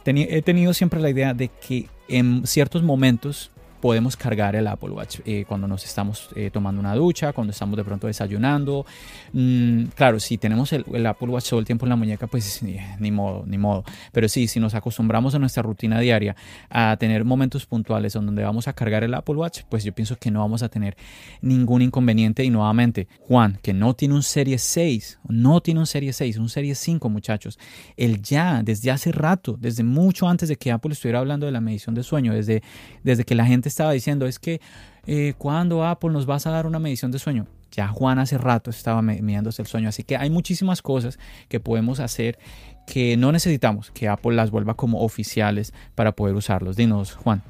[0.05, 3.51] he tenido siempre la idea de que en ciertos momentos
[3.83, 7.77] podemos cargar el Apple Watch eh, cuando nos estamos eh, tomando una ducha, cuando estamos
[7.77, 8.87] de pronto desayunando.
[9.33, 13.11] Mm, claro, si tenemos el, Apple Watch todo el tiempo en la muñeca, pues ni,
[13.11, 13.83] modo, ni modo.
[14.13, 16.37] Pero sí, si nos acostumbramos a nuestra rutina diaria
[16.71, 20.31] a tener momentos puntuales donde vamos a cargar el Apple Watch, pues yo pienso que
[20.31, 20.97] no vamos a tener
[21.41, 22.45] ningún inconveniente.
[22.45, 26.49] Y nuevamente, Juan, que no tiene un Serie 6, no tiene un Serie 6, un
[26.49, 27.59] Serie 5, muchachos.
[27.97, 31.61] Él ya, desde hace rato, desde mucho antes de que Apple estuviera hablando de la
[31.61, 32.63] medición de sueño, desde,
[33.03, 34.61] desde que la gente estaba diciendo es que
[35.07, 37.47] eh, cuando Apple nos vas a dar una medición de sueño.
[37.73, 42.01] Ya Juan hace rato estaba midiéndose el sueño, así que hay muchísimas cosas que podemos
[42.01, 42.39] hacer
[42.87, 46.77] que no necesitamos que Apple las vuelva como oficiales para poder usarlos.
[46.77, 47.43] Dinos, Juan.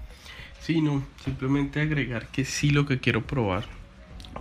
[0.61, 3.64] Sí, no, simplemente agregar que sí lo que quiero probar,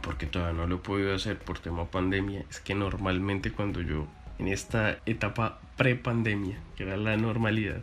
[0.03, 4.05] porque todavía no lo he podido hacer por tema pandemia, es que normalmente cuando yo
[4.37, 7.81] en esta etapa pre-pandemia, que era la normalidad,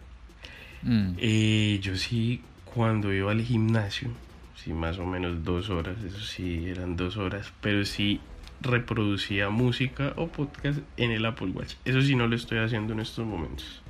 [0.83, 1.15] mm.
[1.19, 2.43] eh, yo sí
[2.75, 4.09] cuando iba al gimnasio,
[4.57, 8.21] sí, más o menos dos horas, eso sí, eran dos horas, pero sí
[8.61, 11.75] reproducía música o podcast en el Apple Watch.
[11.85, 13.83] Eso sí no lo estoy haciendo en estos momentos.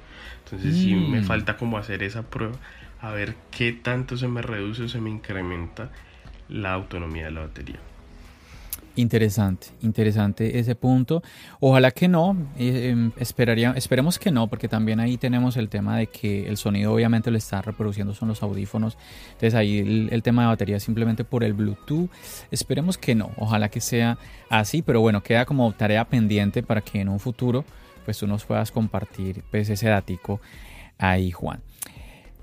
[0.44, 1.24] Entonces sí me mm.
[1.24, 2.56] falta como hacer esa prueba,
[3.00, 5.90] a ver qué tanto se me reduce o se me incrementa
[6.48, 7.78] la autonomía de la batería.
[8.98, 11.22] Interesante, interesante ese punto.
[11.60, 15.96] Ojalá que no, eh, em, esperaría, esperemos que no, porque también ahí tenemos el tema
[15.96, 18.98] de que el sonido obviamente lo está reproduciendo son los audífonos.
[19.26, 22.10] Entonces ahí el, tema de batería simplemente por el Bluetooth.
[22.50, 24.18] Esperemos que no, ojalá que sea
[24.50, 27.64] así, pero bueno, queda como tarea pendiente para que en un futuro
[28.04, 30.40] pues tú nos puedas compartir pues, ese datico
[30.98, 31.60] ahí, Juan.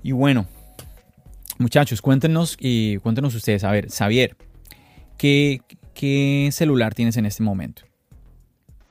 [0.02, 0.46] Y bueno,
[1.58, 4.38] muchachos, cuéntenos y cuéntenos ustedes, a ver, Xavier,
[5.18, 5.60] ¿qué,
[5.98, 7.82] ¿Qué celular tienes en este momento?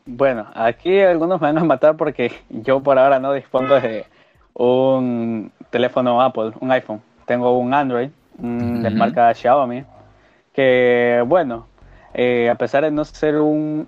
[0.07, 4.05] Bueno, aquí algunos me van a matar porque yo por ahora no dispongo de
[4.55, 7.01] un teléfono Apple, un iPhone.
[7.27, 9.83] Tengo un Android de marca Xiaomi,
[10.51, 11.67] que bueno,
[12.15, 13.87] eh, a pesar de no ser un,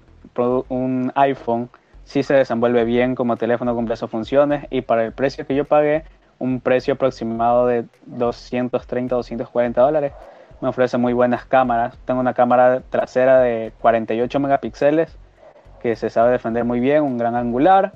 [0.70, 1.70] un iPhone,
[2.04, 5.66] sí se desenvuelve bien como teléfono, cumple sus funciones y para el precio que yo
[5.66, 6.04] pagué,
[6.38, 10.14] un precio aproximado de 230, 240 dólares,
[10.62, 11.98] me ofrece muy buenas cámaras.
[12.06, 15.15] Tengo una cámara trasera de 48 megapíxeles
[15.82, 17.93] que se sabe defender muy bien, un gran angular,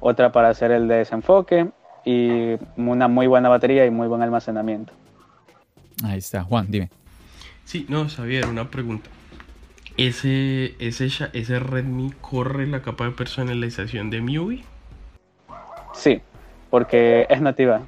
[0.00, 1.70] otra para hacer el desenfoque
[2.04, 4.92] y una muy buena batería y muy buen almacenamiento.
[6.04, 6.90] Ahí está, Juan, dime.
[7.64, 9.08] Sí, no, Xavier, una pregunta.
[9.96, 14.64] ¿Ese, ese, ese Redmi corre la capa de personalización de MIUI?
[15.94, 16.20] Sí,
[16.70, 17.82] porque es nativa.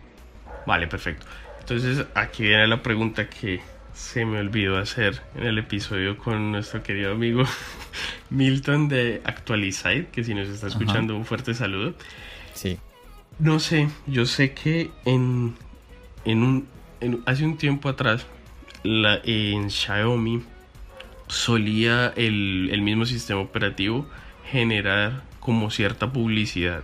[0.66, 1.26] Vale, perfecto.
[1.60, 3.60] Entonces aquí viene la pregunta que
[3.94, 7.44] se me olvidó hacer en el episodio con nuestro querido amigo
[8.30, 11.94] Milton de Actualizate, que si nos está escuchando un fuerte saludo.
[12.52, 12.78] Sí.
[13.38, 15.54] No sé, yo sé que en,
[16.24, 16.68] en un,
[17.24, 18.26] hace un tiempo atrás
[18.82, 20.42] la, en Xiaomi
[21.28, 24.06] solía el, el mismo sistema operativo
[24.50, 26.82] generar como cierta publicidad.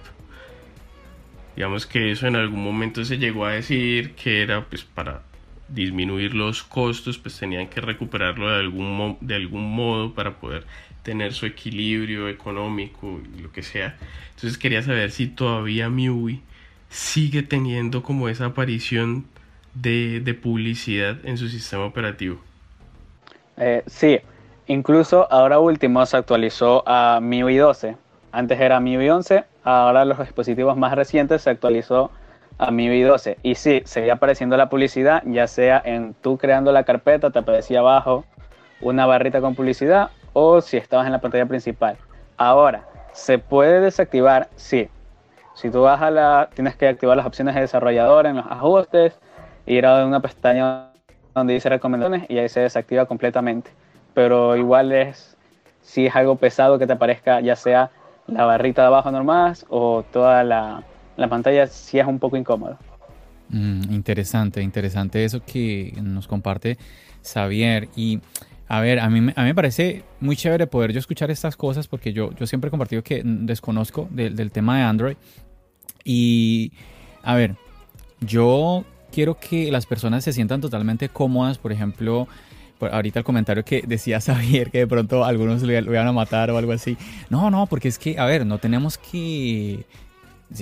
[1.56, 5.22] Digamos que eso en algún momento se llegó a decir que era pues para
[5.72, 10.66] disminuir los costos, pues tenían que recuperarlo de algún, de algún modo para poder
[11.02, 13.96] tener su equilibrio económico y lo que sea.
[14.34, 16.42] Entonces quería saber si todavía MIUI
[16.88, 19.24] sigue teniendo como esa aparición
[19.74, 22.40] de, de publicidad en su sistema operativo.
[23.56, 24.18] Eh, sí,
[24.66, 27.96] incluso ahora último se actualizó a MIUI 12.
[28.32, 32.10] Antes era MIUI 11, ahora los dispositivos más recientes se actualizó
[32.60, 33.38] a MIUI 12.
[33.42, 37.80] Y sí, seguía apareciendo la publicidad, ya sea en tú creando la carpeta, te aparecía
[37.80, 38.24] abajo,
[38.82, 41.96] una barrita con publicidad o si estabas en la pantalla principal.
[42.36, 44.48] Ahora, ¿se puede desactivar?
[44.56, 44.88] Sí.
[45.54, 49.18] Si tú vas a la, tienes que activar las opciones de desarrollador en los ajustes,
[49.66, 50.90] ir a una pestaña
[51.34, 53.70] donde dice recomendaciones y ahí se desactiva completamente.
[54.12, 55.36] Pero igual es,
[55.80, 57.90] si es algo pesado que te aparezca ya sea
[58.26, 60.82] la barrita de abajo normal o toda la,
[61.20, 62.78] la pantalla, si es un poco incómodo.
[63.50, 66.78] Mm, interesante, interesante eso que nos comparte
[67.22, 67.88] Xavier.
[67.96, 68.20] Y
[68.68, 71.88] a ver, a mí, a mí me parece muy chévere poder yo escuchar estas cosas
[71.88, 75.16] porque yo, yo siempre he compartido que desconozco del tema de Android.
[76.04, 76.72] Y
[77.22, 77.56] a ver,
[78.20, 82.28] yo quiero que las personas se sientan totalmente cómodas, por ejemplo,
[82.80, 86.56] ahorita el comentario que decía Xavier que de pronto algunos lo iban a matar o
[86.56, 86.96] algo así.
[87.28, 89.84] No, no, porque es que, a ver, no tenemos que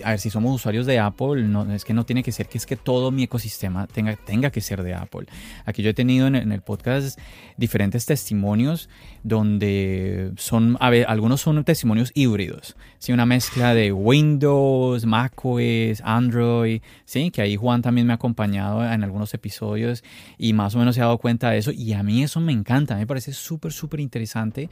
[0.05, 2.59] a ver, si somos usuarios de Apple, no, es que no tiene que ser que
[2.59, 5.27] es que todo mi ecosistema tenga, tenga que ser de Apple.
[5.65, 7.19] Aquí yo he tenido en, el podcast
[7.57, 8.89] diferentes testimonios
[9.23, 13.13] donde son, a ver, algunos son testimonios híbridos, ¿sí?
[13.13, 17.31] una mezcla de Windows, macOS, Android, ¿sí?
[17.31, 20.05] que ahí Juan también me ha acompañado en algunos episodios
[20.37, 22.53] y más o menos se ha dado cuenta de eso y a mí eso me
[22.53, 24.69] encanta, me parece súper, súper interesante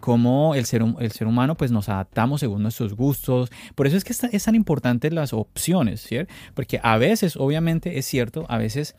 [0.00, 4.04] cómo el ser, el ser humano pues nos adaptamos según nuestros gustos, por eso es
[4.04, 6.32] que esta, esta importantes las opciones, ¿cierto?
[6.54, 8.94] Porque a veces, obviamente, es cierto, a veces,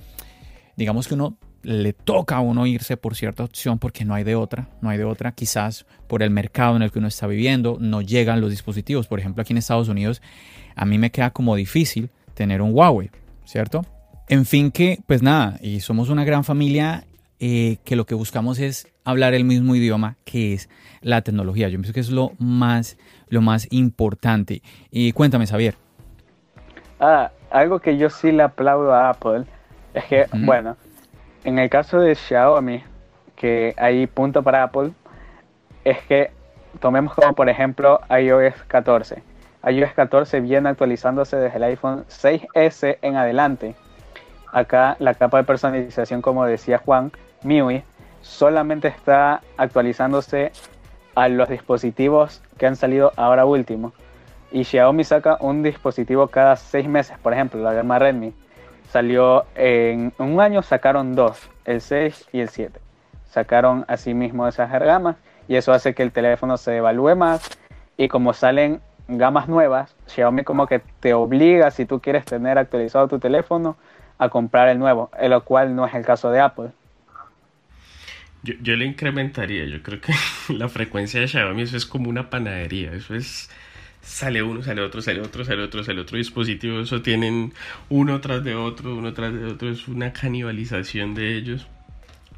[0.75, 4.35] digamos que uno le toca a uno irse por cierta opción porque no hay de
[4.35, 7.77] otra, no hay de otra, quizás por el mercado en el que uno está viviendo,
[7.79, 10.21] no llegan los dispositivos, por ejemplo, aquí en Estados Unidos,
[10.75, 13.09] a mí me queda como difícil tener un Huawei,
[13.45, 13.83] ¿cierto?
[14.27, 17.05] En fin que, pues nada, y somos una gran familia
[17.39, 20.69] eh, que lo que buscamos es hablar el mismo idioma que es
[21.01, 21.69] la tecnología.
[21.69, 22.97] Yo pienso que es lo más,
[23.29, 24.61] lo más importante.
[24.91, 25.75] Y cuéntame, Xavier.
[26.99, 29.45] Ah, algo que yo sí le aplaudo a Apple
[29.93, 30.77] es que, bueno,
[31.43, 32.83] en el caso de Xiaomi,
[33.35, 34.91] que hay punto para Apple,
[35.83, 36.31] es que
[36.79, 39.21] tomemos como por ejemplo iOS 14.
[39.69, 43.75] iOS 14 viene actualizándose desde el iPhone 6S en adelante.
[44.51, 47.11] Acá la capa de personalización, como decía Juan,
[47.45, 47.84] MIUI,
[48.21, 50.51] solamente está actualizándose
[51.13, 53.93] a los dispositivos que han salido ahora último.
[54.51, 58.34] Y Xiaomi saca un dispositivo cada seis meses, por ejemplo, la gama Redmi.
[58.89, 62.79] Salió en un año, sacaron dos, el 6 y el 7.
[63.29, 67.49] Sacaron así mismo esas gamas y eso hace que el teléfono se evalúe más.
[67.97, 73.08] Y como salen gamas nuevas, Xiaomi como que te obliga, si tú quieres tener actualizado
[73.08, 73.75] tu teléfono,
[74.17, 76.69] a comprar el nuevo, lo cual no es el caso de Apple.
[78.45, 80.13] Yo, le incrementaría, yo creo que
[80.53, 83.49] la frecuencia de Xiaomi eso es como una panadería, eso es
[84.01, 87.53] sale uno, sale otro, sale otro, sale otro, sale otro dispositivo, eso tienen
[87.89, 91.67] uno tras de otro, uno tras de otro, es una canibalización de ellos.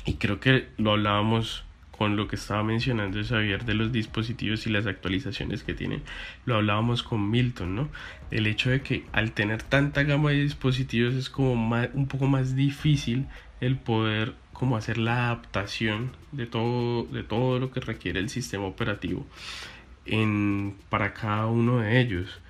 [0.06, 1.65] Y creo que lo hablábamos
[1.98, 6.04] con lo que estaba mencionando Xavier de los dispositivos y las actualizaciones que tienen,
[6.46, 7.89] lo hablábamos con Milton, ¿no?
[8.30, 11.54] El hecho de que al tener tanta gama de dispositivos es como
[11.93, 13.26] un poco más difícil
[13.60, 18.65] el poder cómo hacer la adaptación de todo, de todo lo que requiere el sistema
[18.65, 19.24] operativo
[20.08, 22.41] en, para cada uno de ellos.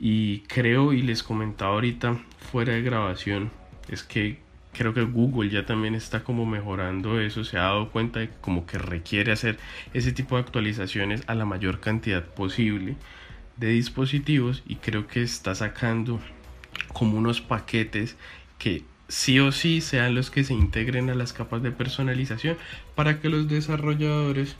[0.00, 2.18] Y creo, y les comentaba ahorita
[2.50, 3.50] fuera de grabación,
[3.88, 4.38] es que
[4.72, 8.64] creo que Google ya también está como mejorando eso, se ha dado cuenta de como
[8.64, 9.58] que requiere hacer
[9.92, 12.96] ese tipo de actualizaciones a la mayor cantidad posible
[13.58, 16.18] de dispositivos y creo que está sacando
[16.94, 18.16] como unos paquetes
[18.58, 22.56] que sí o sí sean los que se integren a las capas de personalización
[22.94, 24.56] para que los desarrolladores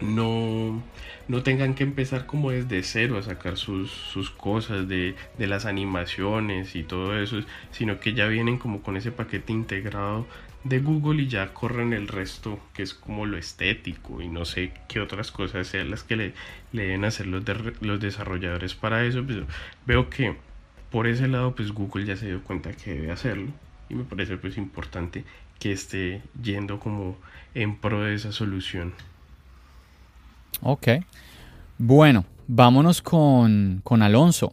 [0.00, 0.82] no,
[1.26, 5.66] no tengan que empezar como desde cero a sacar sus, sus cosas de, de, las
[5.66, 7.40] animaciones y todo eso,
[7.72, 10.26] sino que ya vienen como con ese paquete integrado
[10.64, 14.72] de Google y ya corren el resto que es como lo estético y no sé
[14.88, 16.32] qué otras cosas sean las que le,
[16.72, 17.44] le deben hacer los,
[17.80, 19.24] los desarrolladores para eso.
[19.24, 19.38] Pues,
[19.86, 20.36] veo que
[20.90, 23.50] por ese lado pues Google ya se dio cuenta que debe hacerlo
[23.88, 25.24] y me parece pues importante
[25.58, 27.16] que esté yendo como
[27.54, 28.94] en pro de esa solución.
[30.62, 30.88] Ok.
[31.78, 34.52] Bueno, vámonos con, con Alonso.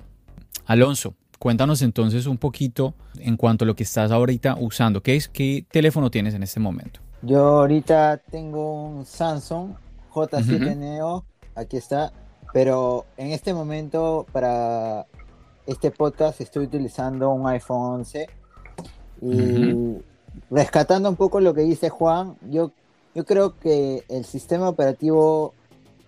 [0.65, 5.01] Alonso, cuéntanos entonces un poquito en cuanto a lo que estás ahorita usando.
[5.01, 6.99] ¿Qué, es, qué teléfono tienes en este momento?
[7.21, 9.71] Yo ahorita tengo un Samsung
[10.13, 12.13] J7 Neo, aquí está,
[12.53, 15.05] pero en este momento para
[15.67, 18.27] este podcast estoy utilizando un iPhone 11
[19.21, 19.97] y
[20.51, 22.71] rescatando un poco lo que dice Juan, yo,
[23.15, 25.53] yo creo que el sistema operativo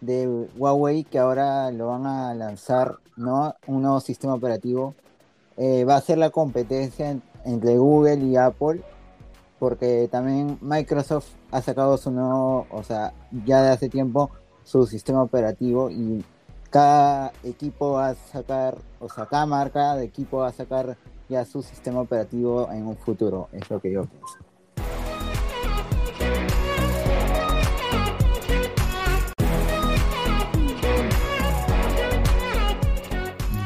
[0.01, 3.55] de Huawei que ahora lo van a lanzar, ¿no?
[3.65, 4.93] Un nuevo sistema operativo,
[5.57, 8.83] eh, va a ser la competencia entre Google y Apple.
[9.59, 14.29] porque también Microsoft ha sacado su nuevo, o sea, ya de hace tiempo
[14.63, 16.23] su sistema operativo y
[16.69, 20.97] cada equipo va a sacar, o sea, cada marca de equipo va a sacar
[21.29, 24.37] ya su sistema operativo en un futuro, es lo que yo pienso.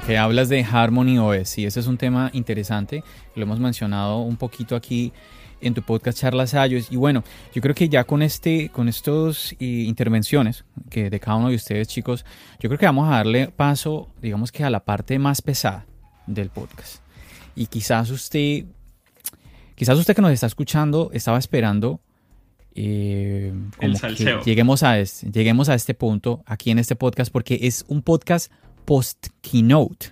[0.05, 3.03] Que hablas de Harmony OS, y ese es un tema interesante,
[3.35, 5.13] lo hemos mencionado un poquito aquí
[5.61, 6.91] en tu podcast Charlas Ayos.
[6.91, 11.37] Y bueno, yo creo que ya con este, con estos eh, intervenciones que de cada
[11.37, 12.25] uno de ustedes, chicos,
[12.59, 15.85] yo creo que vamos a darle paso, digamos que a la parte más pesada
[16.27, 16.97] del podcast.
[17.55, 18.65] Y quizás usted,
[19.75, 22.01] quizás usted que nos está escuchando estaba esperando
[22.73, 27.59] eh, El que lleguemos a este, lleguemos a este punto aquí en este podcast porque
[27.63, 28.51] es un podcast
[28.85, 30.07] post keynote,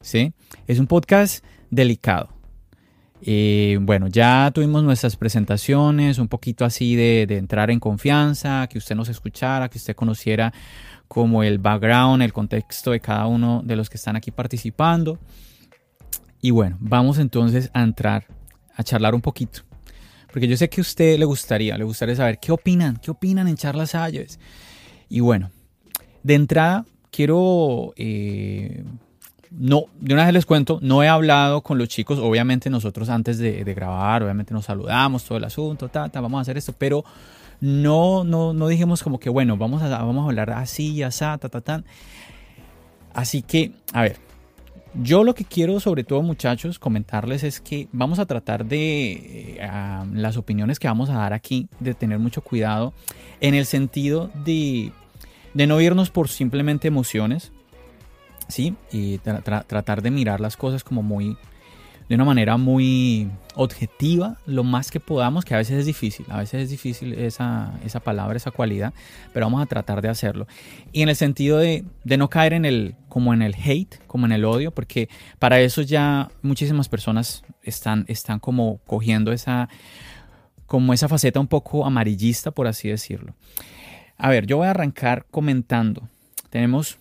[0.00, 0.32] ¿sí?
[0.66, 2.39] Es un podcast delicado.
[3.22, 8.94] Eh, bueno, ya tuvimos nuestras presentaciones, un poquito así de, entrar en confianza, que usted
[8.94, 10.52] nos escuchara, que usted conociera
[11.08, 15.18] como el background, el contexto de cada uno de los que están aquí participando.
[16.40, 18.26] Y bueno, vamos entonces a entrar
[18.74, 19.60] a charlar un poquito.
[20.32, 23.48] Porque yo sé que a usted le gustaría, le gustaría saber qué opinan, qué opinan
[23.48, 24.38] en charlas Ayos.
[25.08, 25.50] Y bueno,
[26.22, 28.84] de entrada quiero eh,
[29.50, 33.38] no, de una vez les cuento, no he hablado con los chicos, obviamente nosotros antes
[33.38, 37.04] de, grabar, obviamente nos saludamos, todo el asunto, ta, ta, vamos a hacer esto, pero
[37.60, 41.38] no, no, no dijimos como que, bueno, vamos a, vamos a hablar así, así, ta,
[41.38, 41.84] ta, ta.
[43.12, 44.18] Así que, a ver,
[44.94, 49.70] yo lo que quiero sobre todo muchachos comentarles es que vamos a tratar de eh,
[50.14, 52.92] las opiniones que vamos a dar aquí, de tener mucho cuidado
[53.40, 54.92] en el sentido de,
[55.54, 57.52] de no irnos por simplemente emociones,
[58.50, 58.74] ¿sí?
[58.92, 61.36] Y tra tra tratar de mirar las cosas como muy,
[62.08, 66.38] de una manera muy objetiva, lo más que podamos, que a veces es difícil, a
[66.38, 68.92] veces es difícil esa, esa palabra, esa cualidad,
[69.32, 70.46] pero vamos a tratar de hacerlo.
[70.92, 74.26] Y en el sentido de, de no caer en el, como en el hate, como
[74.26, 75.08] en el odio, porque
[75.38, 79.68] para eso ya muchísimas personas están, están como cogiendo esa,
[80.66, 83.34] como esa faceta un poco amarillista, por así decirlo.
[84.16, 86.08] A ver, yo voy a arrancar comentando.
[86.50, 86.99] Tenemos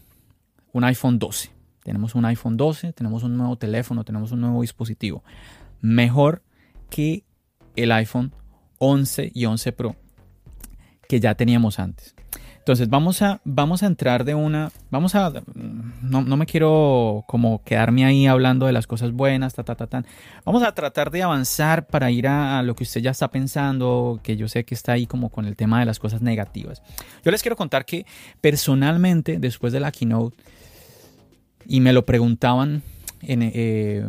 [0.73, 1.51] un iPhone 12.
[1.83, 5.23] Tenemos un iPhone 12, tenemos un nuevo teléfono, tenemos un nuevo dispositivo.
[5.81, 6.43] Mejor
[6.89, 7.23] que
[7.75, 8.33] el iPhone
[8.79, 9.95] 11 y 11 Pro
[11.07, 12.13] que ya teníamos antes.
[12.59, 17.63] Entonces vamos a, vamos a entrar de una, vamos a, no, no, me quiero como
[17.63, 20.03] quedarme ahí hablando de las cosas buenas, ta, ta, ta, ta.
[20.45, 24.19] Vamos a tratar de avanzar para ir a, a, lo que usted ya está pensando,
[24.21, 26.83] que yo sé que está ahí como con el tema de las cosas negativas.
[27.25, 28.05] Yo les quiero contar que
[28.39, 30.37] personalmente, después de la keynote,
[31.69, 32.81] y me lo preguntaban
[33.21, 34.03] en, eh,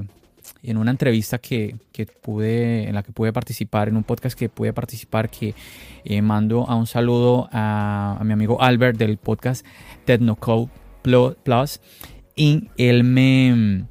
[0.62, 4.48] en una entrevista que, que, pude, en la que pude participar, en un podcast que
[4.48, 5.54] pude participar, que
[6.04, 9.64] eh, mando a un saludo a, a, mi amigo Albert del podcast
[10.06, 10.70] Technocode
[11.02, 11.80] Plus.
[12.34, 13.84] Y él me...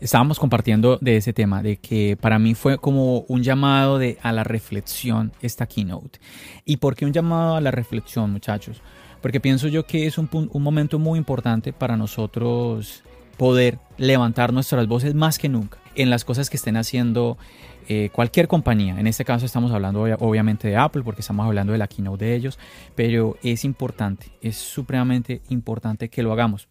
[0.00, 4.32] Estábamos compartiendo de ese tema, de que para mí fue como un llamado de, a
[4.32, 6.18] la reflexión esta keynote.
[6.64, 8.82] ¿Y por qué un llamado a la reflexión, muchachos?
[9.26, 13.02] Porque pienso yo que es un, un momento muy importante para nosotros
[13.36, 17.36] poder levantar nuestras voces más que nunca en las cosas que estén haciendo
[17.88, 19.00] eh, cualquier compañía.
[19.00, 22.36] En este caso estamos hablando obviamente de Apple porque estamos hablando de la keynote de
[22.36, 22.56] ellos,
[22.94, 26.68] pero es importante, es supremamente importante que lo hagamos.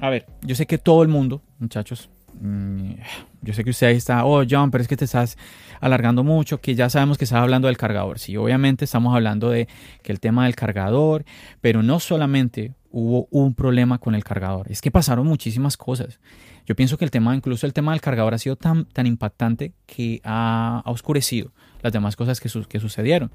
[0.00, 2.08] A ver, yo sé que todo el mundo, muchachos,
[2.40, 5.36] yo sé que usted ahí está, oh John, pero es que te estás
[5.80, 8.18] alargando mucho, que ya sabemos que estás hablando del cargador.
[8.18, 9.68] Sí, obviamente estamos hablando de
[10.02, 11.24] que el tema del cargador,
[11.60, 14.70] pero no solamente hubo un problema con el cargador.
[14.70, 16.20] Es que pasaron muchísimas cosas.
[16.66, 19.72] Yo pienso que el tema, incluso el tema del cargador ha sido tan, tan impactante
[19.86, 23.32] que ha, oscurecido las demás cosas que, su, que, sucedieron.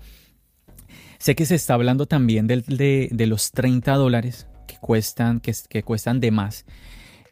[1.17, 5.53] Sé que se está hablando también de, de, de los 30 dólares que cuestan, que,
[5.67, 6.65] que cuestan de más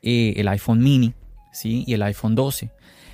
[0.01, 1.13] eh, el iPhone mini
[1.55, 1.83] ¿sí?
[1.87, 2.71] y el iPhone 12.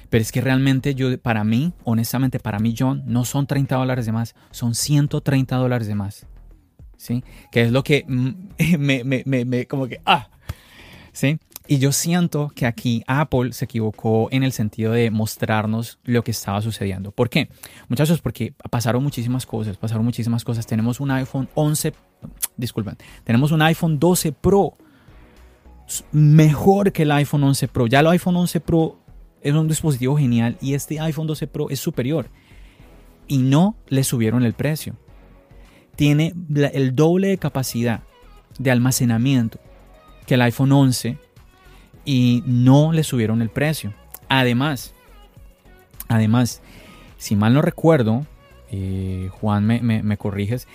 [0.09, 4.05] Pero es que realmente yo, para mí, honestamente, para mí, John, no son 30 dólares
[4.05, 6.27] de más, son 130 dólares de más.
[7.01, 7.23] ¿sí?
[7.51, 10.29] Que es lo que me, me, me, me, como que, ah,
[11.11, 11.39] ¿sí?
[11.67, 16.31] Y yo siento que aquí Apple se equivocó en el sentido de mostrarnos lo que
[16.31, 17.11] estaba sucediendo.
[17.11, 17.49] ¿Por qué?
[17.87, 20.65] Muchachos, porque pasaron muchísimas cosas, pasaron muchísimas cosas.
[20.65, 21.93] Tenemos un iPhone 11,
[22.57, 24.77] disculpen, tenemos un iPhone 12 Pro
[26.11, 27.87] mejor que el iPhone 11 Pro.
[27.87, 28.99] Ya el iPhone 11 Pro
[29.41, 32.29] es un dispositivo genial y este iPhone 12 Pro es superior.
[33.27, 34.95] Y no le subieron el precio
[36.01, 36.33] tiene
[36.73, 38.01] el doble de capacidad
[38.57, 39.59] de almacenamiento
[40.25, 41.17] que el iPhone 11
[42.05, 43.93] y no le subieron el precio.
[44.27, 44.93] Además,
[46.07, 46.61] además,
[47.17, 48.25] si mal no recuerdo,
[48.71, 50.67] eh, Juan me, me, corriges,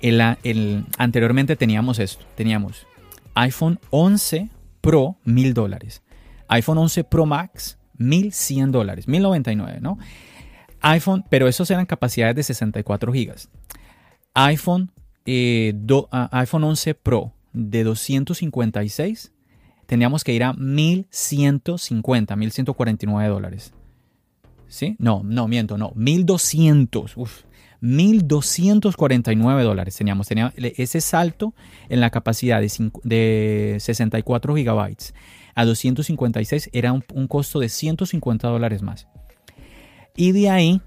[0.00, 2.86] el, el, anteriormente teníamos esto, teníamos
[3.34, 4.50] iPhone 11
[4.86, 6.02] Pro, 1000 dólares,
[6.48, 9.98] iPhone 11 Pro Max, 1100 dólares, 1099, ¿no?
[10.80, 13.50] iPhone, pero esos eran capacidades de 64 gigas.
[14.34, 14.92] iPhone,
[15.24, 15.74] eh,
[16.30, 19.32] iPhone 11 Pro de 256,
[19.86, 23.72] teníamos que ir a 1150, 1149 dólares.
[24.68, 24.96] ¿Sí?
[24.98, 27.16] No, no, miento, no, 1200.
[27.16, 27.42] Uf,
[27.82, 30.28] 1.249 dólares teníamos.
[30.28, 31.54] Tenía ese salto
[31.88, 35.14] en la capacidad de, de 64 gigabytes
[35.56, 39.08] a 256 era un, costo de 150 dólares más.
[40.14, 40.80] Y de ahí,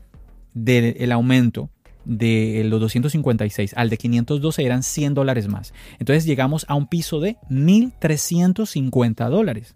[0.53, 1.69] del aumento
[2.05, 5.73] de los 256 al de 512 eran 100 dólares más.
[5.97, 9.75] Entonces llegamos a un piso de 1.350 dólares.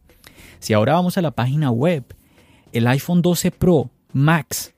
[0.59, 2.05] Si ahora vamos a la página web,
[2.72, 4.73] el iPhone 12 Pro Max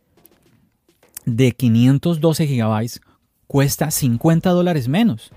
[1.25, 3.01] de 512 gigabytes
[3.47, 5.31] cuesta 50 dólares menos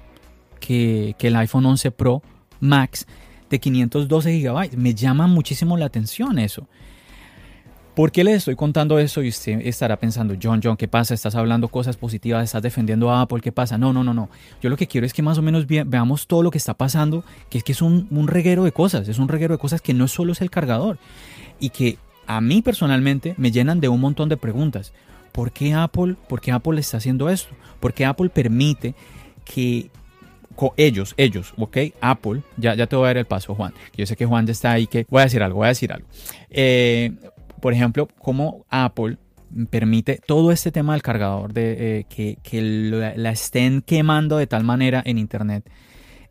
[0.60, 2.22] que, que el iPhone 11 Pro
[2.60, 3.06] Max
[3.50, 4.78] de 512 gigabytes.
[4.78, 6.68] Me llama muchísimo la atención eso.
[7.98, 9.24] ¿Por qué les estoy contando eso?
[9.24, 11.14] Y usted estará pensando, John, John, ¿qué pasa?
[11.14, 13.76] Estás hablando cosas positivas, estás defendiendo a Apple, ¿qué pasa?
[13.76, 14.30] No, no, no, no.
[14.62, 17.24] Yo lo que quiero es que más o menos veamos todo lo que está pasando,
[17.50, 19.94] que es que es un, un reguero de cosas, es un reguero de cosas que
[19.94, 20.98] no solo es el cargador
[21.58, 24.92] y que a mí personalmente me llenan de un montón de preguntas.
[25.32, 27.54] ¿Por qué Apple, por qué Apple está haciendo esto?
[27.80, 28.94] ¿Por qué Apple permite
[29.44, 29.90] que
[30.76, 33.72] ellos, ellos, ok, Apple, ya, ya te voy a dar el paso, Juan.
[33.96, 35.92] Yo sé que Juan ya está ahí, que voy a decir algo, voy a decir
[35.92, 36.06] algo.
[36.50, 37.12] Eh,
[37.60, 39.18] por ejemplo, cómo Apple
[39.70, 45.02] permite todo este tema del cargador, de eh, que, la, estén quemando de tal manera
[45.04, 45.70] en Internet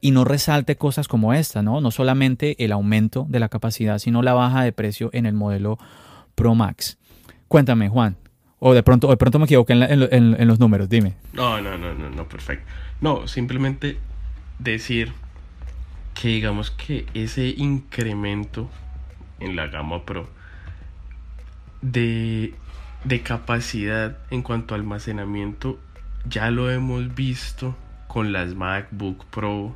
[0.01, 1.81] y no resalte cosas como esta, ¿no?
[1.81, 5.79] No solamente el aumento de la capacidad, sino la baja de precio en el modelo
[6.35, 6.97] Pro Max.
[7.47, 8.17] Cuéntame, Juan.
[8.59, 11.13] O de pronto, de pronto me equivoqué en, en, los números, dime.
[11.33, 12.65] No, no, no, no, no, perfecto.
[13.01, 13.97] No, simplemente
[14.57, 15.13] decir
[16.19, 18.69] que digamos que ese incremento
[19.39, 20.27] en la gama Pro
[21.81, 22.55] de,
[23.03, 25.77] de capacidad en cuanto a almacenamiento
[26.27, 27.75] ya lo hemos visto
[28.07, 29.75] con las MacBook Pro,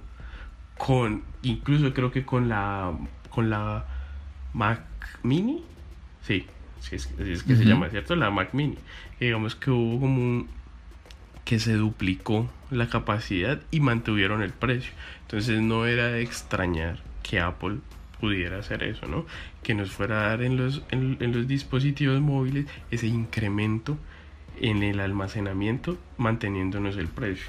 [0.77, 2.91] con incluso creo que con la
[3.29, 3.85] con la
[4.53, 4.81] Mac
[5.23, 5.63] Mini,
[6.25, 6.47] sí,
[6.91, 8.15] es, es que se llama, ¿cierto?
[8.15, 8.77] La Mac Mini.
[9.19, 10.47] digamos que hubo como un
[11.45, 14.91] que se duplicó la capacidad y mantuvieron el precio.
[15.23, 17.77] Entonces no era de extrañar que Apple
[18.19, 19.25] pudiera hacer eso, ¿no?
[19.63, 23.97] Que nos fuera a dar en los, en, los dispositivos móviles ese incremento
[24.59, 27.47] en el almacenamiento manteniéndonos el precio.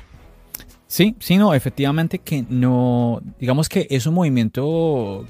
[0.86, 5.26] Sí, sí, no, efectivamente que no, digamos que es un movimiento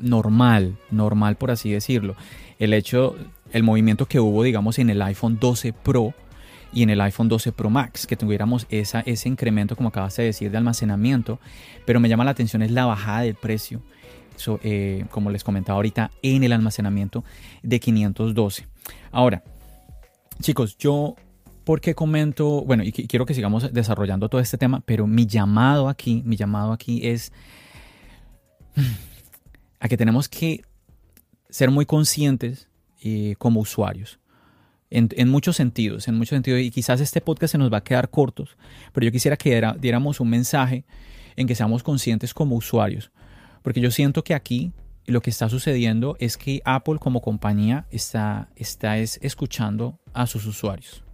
[0.00, 2.16] normal, normal por así decirlo.
[2.58, 3.16] El hecho,
[3.52, 6.14] el movimiento que hubo, digamos, en el iPhone 12 Pro,
[6.72, 10.24] y en el iPhone 12 Pro Max, que tuviéramos esa, ese incremento, como acabas de
[10.24, 11.40] decir, de almacenamiento,
[11.84, 13.82] pero me llama la atención es la bajada del precio,
[14.62, 17.24] eh, como les comentaba ahorita, en el almacenamiento
[17.62, 18.66] de 512.
[19.10, 19.42] Ahora,
[20.40, 21.16] chicos, yo,
[21.64, 22.62] ¿por qué comento?
[22.64, 26.72] Bueno, y quiero que sigamos desarrollando todo este tema, pero mi llamado aquí, mi llamado
[26.72, 27.32] aquí es
[29.80, 30.62] a que tenemos que
[31.48, 32.69] ser muy conscientes
[33.02, 34.20] eh, como usuarios
[34.90, 38.10] en, muchos sentidos, en muchos sentidos, y quizás este podcast se nos va a quedar
[38.10, 38.56] cortos,
[38.92, 40.84] pero yo quisiera que diéramos un mensaje
[41.36, 43.12] en que seamos conscientes como usuarios,
[43.62, 44.72] porque yo siento que aquí
[45.06, 50.46] lo que está sucediendo es que Apple como compañía está, está es, escuchando a sus
[50.46, 51.04] usuarios.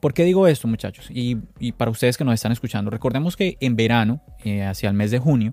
[0.00, 1.08] ¿Por qué digo esto, muchachos?
[1.10, 1.36] Y,
[1.72, 5.18] para ustedes que nos están escuchando, recordemos que en verano, eh, hacia el mes de
[5.18, 5.52] junio,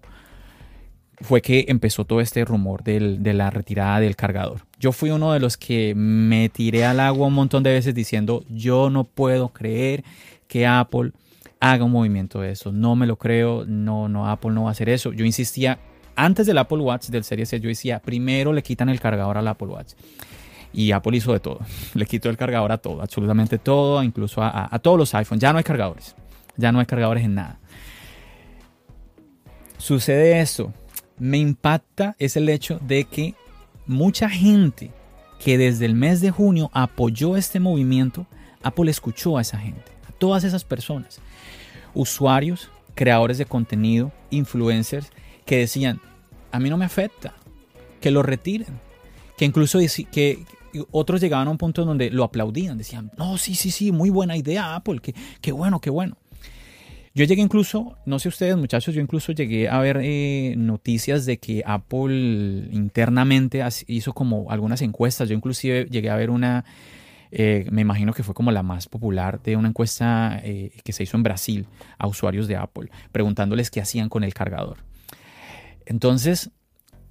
[1.22, 4.62] fue que empezó todo este rumor de la retirada del cargador.
[4.80, 8.44] Yo fui uno de los que me tiré al agua un montón de veces diciendo,
[8.50, 10.04] yo no puedo creer
[10.48, 11.12] que Apple
[11.60, 12.72] haga un movimiento de eso.
[12.72, 15.14] No me lo creo, no, no, Apple no va a hacer eso.
[15.14, 15.80] Yo insistía,
[16.16, 19.48] antes del Apple Watch, del Series S, yo decía, primero le quitan el cargador al
[19.48, 19.94] Apple Watch.
[20.74, 21.60] Y Apple hizo de todo.
[21.94, 25.42] Le quitó el cargador a todo, absolutamente todo, incluso a, a todos los iPhones.
[25.42, 26.18] Ya no hay cargadores.
[26.58, 27.60] Ya no hay cargadores en nada.
[29.78, 30.74] Sucede eso
[31.18, 33.36] me impacta es el hecho de que
[33.88, 34.92] mucha gente
[35.40, 38.26] que desde el mes de junio apoyó este movimiento,
[38.64, 41.20] Apple escuchó a esa gente, a todas esas personas,
[41.94, 45.12] usuarios, creadores de contenido, influencers,
[45.46, 46.02] que decían,
[46.52, 47.34] a mí no me afecta,
[48.02, 48.80] que lo retiren,
[49.38, 49.80] que incluso
[50.12, 50.44] que
[50.92, 54.36] otros llegaban a un punto donde lo aplaudían, decían, no, sí, sí, sí, muy buena
[54.36, 56.18] idea Apple, que, qué bueno, qué bueno.
[57.16, 61.38] Yo llegué incluso, no sé ustedes muchachos, yo incluso llegué a ver eh, noticias de
[61.38, 65.30] que Apple internamente hizo como algunas encuestas.
[65.30, 66.66] Yo inclusive llegué a ver una,
[67.32, 71.04] eh, me imagino que fue como la más popular de una encuesta eh, que se
[71.04, 74.80] hizo en Brasil a usuarios de Apple, preguntándoles qué hacían con el cargador.
[75.86, 76.52] Entonces,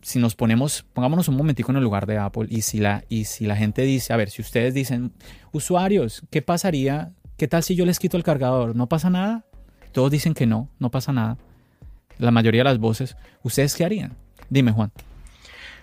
[0.03, 3.25] si nos ponemos, pongámonos un momentico en el lugar de Apple y si la, y
[3.25, 5.15] si la gente dice, a ver, si ustedes dicen,
[5.53, 7.15] usuarios, ¿qué pasaría?
[7.39, 8.77] ¿Qué tal si yo les quito el cargador?
[8.77, 9.47] ¿No pasa nada?
[9.95, 11.39] Todos dicen que no, no pasa nada.
[12.19, 14.17] La mayoría de las voces, ¿ustedes qué harían?
[14.51, 14.91] Dime, Juan.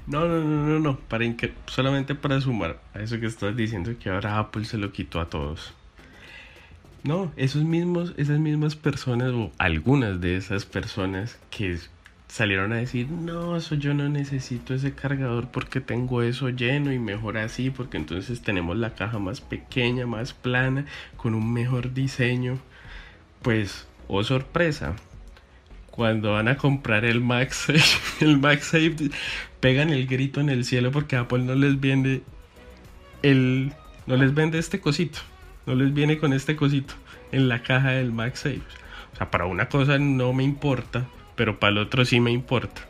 [0.06, 1.00] No, no, no, no, no.
[1.00, 1.26] Para
[1.68, 5.30] solamente para sumar a eso que estás diciendo que ahora Apple se lo quitó a
[5.30, 5.74] todos.
[7.06, 11.80] No, esos mismos, esas mismas personas o algunas de esas personas que
[12.28, 17.00] salieron a decir, no, eso yo no necesito ese cargador porque tengo eso lleno y
[17.00, 20.86] mejor así, porque entonces tenemos la caja más pequeña, más plana,
[21.16, 22.60] con un mejor diseño.
[23.42, 24.94] Pues, oh sorpresa,
[25.90, 27.80] cuando van a comprar el MagSafe,
[28.26, 29.10] el MagSafe
[29.60, 32.22] pegan el grito en el cielo porque Apple no les vende
[33.24, 33.72] el,
[34.08, 35.20] no les vende este cosito,
[35.66, 36.94] no les viene con este cosito
[37.32, 38.62] en la caja del MagSafe.
[39.14, 42.82] O sea, para una cosa no me importa, pero para el otro sí me importa.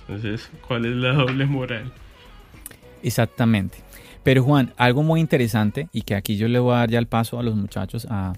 [0.00, 1.92] Entonces, ¿cuál es la doble moral?
[3.02, 3.78] Exactamente.
[4.24, 7.06] Pero Juan, algo muy interesante y que aquí yo le voy a dar ya el
[7.06, 8.32] paso a los muchachos, a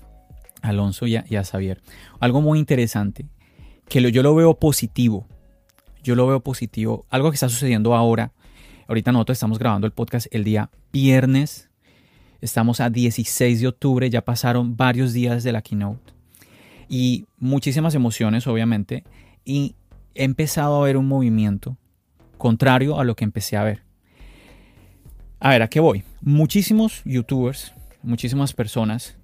[0.62, 1.80] Alonso y a, Xavier.
[2.20, 3.26] Algo muy interesante,
[3.88, 5.26] que yo lo veo positivo.
[6.02, 7.06] Yo lo veo positivo.
[7.10, 8.32] Algo que está sucediendo ahora.
[8.86, 11.68] Ahorita nosotros estamos grabando el podcast el día viernes.
[12.40, 16.12] Estamos a 16 de octubre, ya pasaron varios días de la keynote.
[16.88, 19.04] Y muchísimas emociones, obviamente
[19.48, 19.76] y
[20.14, 21.78] he empezado a ver un movimiento
[22.36, 23.82] contrario a lo que empecé a ver.
[25.40, 26.04] A ver, ¿a qué voy?
[26.20, 29.16] Muchísimos youtubers, muchísimas personas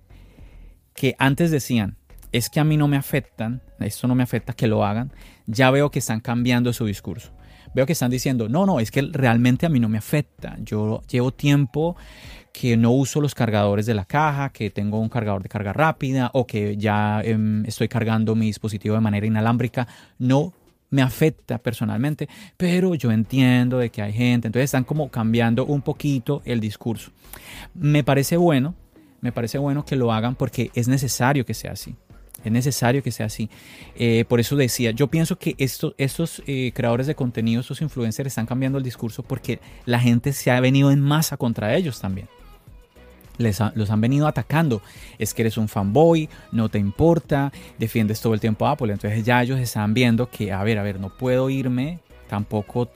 [0.94, 1.96] que antes decían,
[2.32, 5.12] es que a mí no me afectan, esto no me afecta que lo hagan,
[5.46, 7.30] ya veo que están cambiando su discurso.
[7.74, 10.56] Veo que están diciendo, no, no, es que realmente a mí no me afecta.
[10.60, 11.96] Yo llevo tiempo
[12.52, 16.30] que no uso los cargadores de la caja, que tengo un cargador de carga rápida
[16.34, 19.88] o que ya em, estoy cargando mi dispositivo de manera inalámbrica,
[20.18, 20.52] no
[20.90, 25.82] me afecta personalmente, pero yo entiendo de que hay gente, entonces están como cambiando un
[25.82, 27.10] poquito el discurso.
[27.74, 28.76] Me parece bueno,
[29.24, 31.96] me parece bueno que lo hagan porque es necesario que sea así.
[32.44, 33.48] Es necesario que sea así.
[33.96, 38.26] Eh, por eso decía, yo pienso que estos, estos eh, creadores de contenido, estos influencers
[38.26, 42.28] están cambiando el discurso porque la gente se ha venido en masa contra ellos también
[43.38, 44.80] les los han venido atacando.
[45.18, 48.92] Es que eres un fanboy, no te importa, defiendes todo el tiempo a Apple.
[48.92, 51.98] Entonces ya ellos están viendo que, a ver, a ver, no puedo irme
[52.28, 52.90] tampoco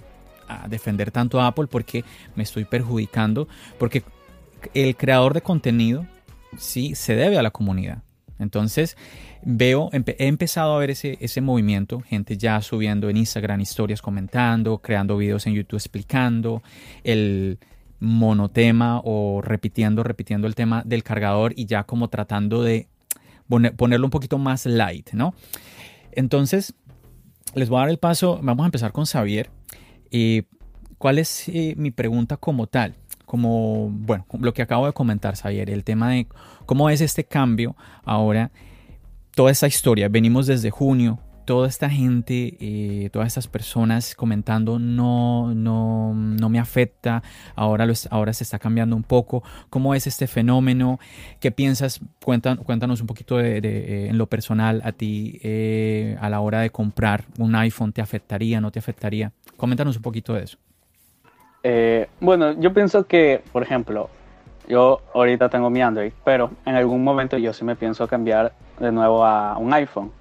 [0.47, 2.05] a defender tanto a Apple porque
[2.37, 3.49] me estoy perjudicando.
[3.81, 4.05] Porque
[4.75, 6.07] el creador de contenido
[6.57, 8.03] sí se debe a la comunidad.
[8.39, 8.97] Entonces
[9.43, 14.79] veo, he empezado a ver ese, ese movimiento, gente ya subiendo en Instagram historias comentando,
[14.79, 16.63] creando videos en YouTube explicando
[17.05, 17.59] el
[18.01, 22.89] monotema o repitiendo, repitiendo el tema del cargador y ya como tratando de
[23.77, 25.35] ponerlo un poquito más light, ¿no?
[26.13, 26.75] Entonces,
[27.55, 29.51] les voy a dar el paso, vamos a empezar con Xavier.
[30.11, 30.45] Eh,
[30.99, 32.95] ¿Cuál es eh, mi pregunta como tal?
[33.29, 36.27] Como, bueno, lo que acabo de comentar, Xavier, el tema de
[36.65, 38.51] cómo es este cambio ahora,
[39.35, 45.55] toda esta historia, venimos desde junio, toda esta gente, eh, todas estas personas comentando no,
[45.55, 47.23] no, no me afecta,
[47.55, 49.43] ahora, ahora se está cambiando un poco.
[49.69, 50.99] ¿Cómo es este fenómeno?
[51.39, 52.01] ¿Qué piensas?
[52.21, 56.71] cuéntanos un poquito de, eh, en lo personal a ti eh, a la hora de
[56.71, 59.33] comprar un iPhone, ¿te afectaría, no te afectaría?
[59.59, 60.59] Coméntanos un poquito de eso.
[62.21, 64.09] Bueno, yo pienso que, por ejemplo,
[64.69, 68.93] yo ahorita tengo mi Android, pero en algún momento yo sí me pienso cambiar de
[68.93, 70.13] nuevo a un iPhone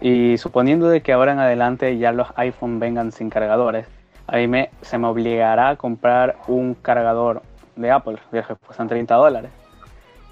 [0.00, 3.86] y suponiendo de que ahora en adelante ya los iPhone vengan sin cargadores,
[4.26, 7.42] a mí me, se me obligará a comprar un cargador
[7.76, 9.50] de Apple, que cuestan 30 dólares.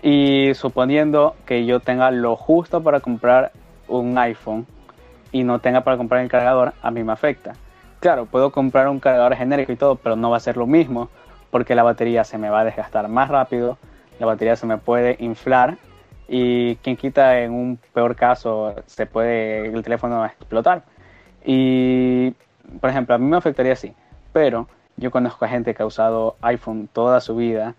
[0.02, 3.52] Y suponiendo que yo tenga lo justo para comprar
[3.88, 4.66] un iPhone
[5.30, 7.54] y no tenga para comprar el cargador, a mí me afecta.
[8.02, 11.08] Claro, puedo comprar un cargador genérico y todo, pero no va a ser lo mismo
[11.52, 13.78] porque la batería se me va a desgastar más rápido,
[14.18, 15.78] la batería se me puede inflar
[16.26, 20.82] y quien quita en un peor caso se puede el teléfono explotar.
[21.44, 22.32] Y
[22.80, 23.94] por ejemplo, a mí me afectaría así,
[24.32, 27.76] pero yo conozco a gente que ha usado iPhone toda su vida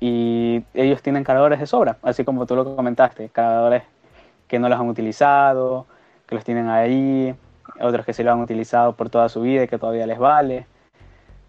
[0.00, 3.84] y ellos tienen cargadores de sobra, así como tú lo comentaste, cargadores
[4.48, 5.86] que no los han utilizado,
[6.26, 7.34] que los tienen ahí,
[7.82, 10.66] otros que sí lo han utilizado por toda su vida y que todavía les vale,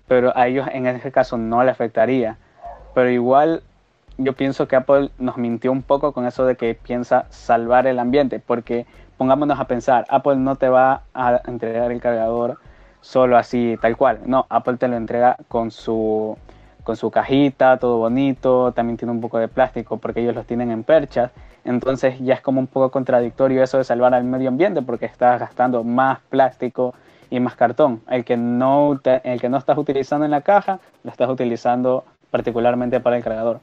[0.07, 2.37] pero a ellos en ese caso no le afectaría.
[2.93, 3.63] Pero igual
[4.17, 7.99] yo pienso que Apple nos mintió un poco con eso de que piensa salvar el
[7.99, 8.85] ambiente, porque
[9.17, 12.57] pongámonos a pensar, Apple no te va a entregar el cargador
[13.01, 14.19] solo así, tal cual.
[14.25, 16.37] No, Apple te lo entrega con su
[16.83, 20.69] con su cajita, todo bonito, también tiene un poco de plástico porque ellos los tienen
[20.69, 21.31] en perchas,
[21.65, 25.39] entonces ya es como un poco contradictorio eso de salvar al medio ambiente porque estás
[25.39, 26.93] gastando más plástico
[27.29, 28.01] y más cartón.
[28.09, 32.99] El que no, el que no estás utilizando en la caja, lo estás utilizando particularmente
[32.99, 33.59] para el cargador.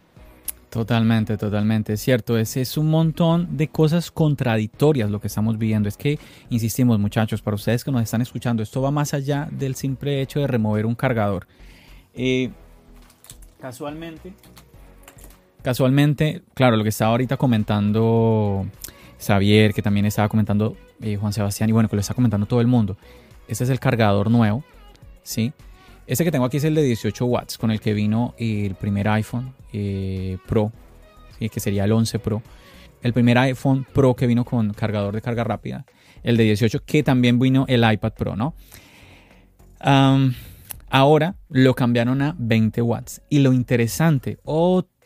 [0.71, 2.39] Totalmente, totalmente, es cierto.
[2.39, 5.89] Es, es un montón de cosas contradictorias lo que estamos viviendo.
[5.89, 9.75] Es que, insistimos muchachos, para ustedes que nos están escuchando, esto va más allá del
[9.75, 11.49] simple hecho de remover un cargador.
[12.15, 12.51] Eh,
[13.61, 14.33] casualmente,
[15.63, 18.67] casualmente, claro, lo que estaba ahorita comentando
[19.19, 22.61] Xavier, que también estaba comentando eh, Juan Sebastián, y bueno, que lo está comentando todo
[22.61, 22.97] el mundo.
[23.49, 24.65] Este es el cargador nuevo,
[25.23, 25.53] ¿sí?
[26.07, 29.09] Este que tengo aquí es el de 18 watts, con el que vino el primer
[29.09, 30.73] iPhone eh, Pro,
[31.39, 32.43] que sería el 11 Pro.
[33.03, 35.87] El primer iPhone Pro que vino con cargador de carga rápida.
[36.23, 38.55] El de 18, que también vino el iPad Pro, ¿no?
[40.91, 43.23] ahora lo cambiaron a 20 watts.
[43.31, 45.00] Y lo interesante, otro,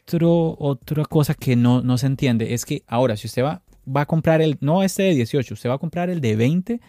[0.58, 4.06] otra cosa que no, no se entiende, es que ahora si usted va, va a
[4.06, 6.80] comprar el, no este de 18, usted va a comprar el de 20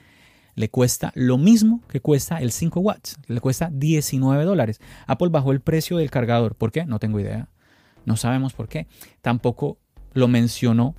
[0.56, 4.80] le cuesta lo mismo que cuesta el 5 watts, le cuesta 19 dólares.
[5.06, 6.86] Apple bajó el precio del cargador, ¿por qué?
[6.86, 7.50] No tengo idea,
[8.06, 8.88] no sabemos por qué.
[9.22, 9.78] Tampoco
[10.14, 10.96] lo mencionó.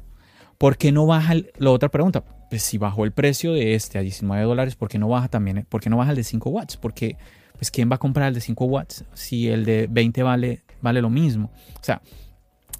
[0.58, 2.24] ¿Por qué no baja la otra pregunta?
[2.48, 5.66] Pues si bajó el precio de este a 19 dólares, ¿por qué no baja también?
[5.68, 6.76] ¿Por qué no baja el de 5 watts?
[6.76, 7.16] Porque,
[7.56, 11.02] pues, ¿quién va a comprar el de 5 watts si el de 20 vale, vale
[11.02, 11.50] lo mismo?
[11.80, 12.00] O sea,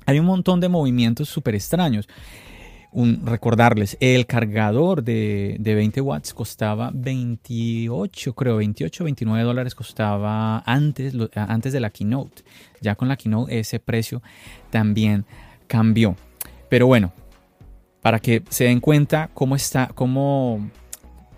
[0.07, 2.09] hay un montón de movimientos súper extraños
[2.95, 11.72] recordarles, el cargador de, 20 watts costaba 28, creo, 28, 29 dólares costaba antes, antes
[11.72, 12.43] de la keynote.
[12.81, 14.22] Ya con la keynote ese precio
[14.70, 15.27] también
[15.66, 16.16] cambió.
[16.70, 17.12] Pero bueno,
[18.01, 20.70] para que se den cuenta cómo, está, cómo,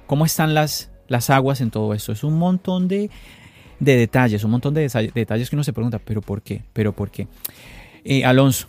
[0.07, 2.13] cómo están las, las aguas en todo esto.
[2.13, 3.11] Es un montón de,
[3.81, 6.63] detalles, un montón de detalles que uno se pregunta, pero ¿por qué?
[6.73, 7.27] ¿Pero por qué?
[8.05, 8.69] Eh, Alonso,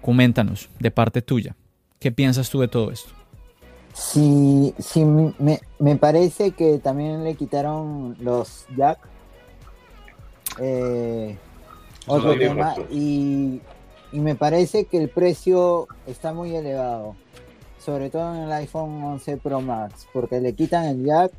[0.00, 1.54] coméntanos de parte tuya.
[1.98, 3.10] ¿Qué piensas tú de todo esto?
[3.92, 8.98] Sí, sí me, me parece que también le quitaron los jack.
[10.58, 11.36] Eh,
[12.06, 12.74] otro tema.
[12.90, 13.60] Y,
[14.12, 17.16] y, me parece que el precio está muy elevado.
[17.78, 20.06] Sobre todo en el iPhone 11 Pro Max.
[20.12, 21.32] Porque le quitan el jack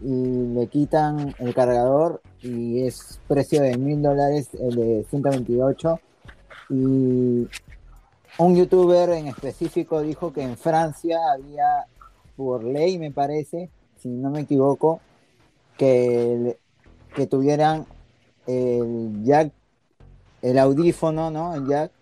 [0.00, 2.20] y le quitan el cargador.
[2.42, 6.00] Y es precio de mil dólares el de 128.
[6.70, 7.48] Y
[8.38, 11.86] un youtuber en específico dijo que en Francia había,
[12.36, 15.00] por ley me parece, si no me equivoco,
[15.78, 16.58] que,
[17.14, 17.86] que tuvieran
[18.46, 19.52] el jack,
[20.42, 21.54] el audífono, ¿no?
[21.54, 21.92] El jack,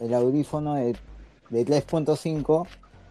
[0.00, 0.96] el audífono de,
[1.50, 2.66] 3.5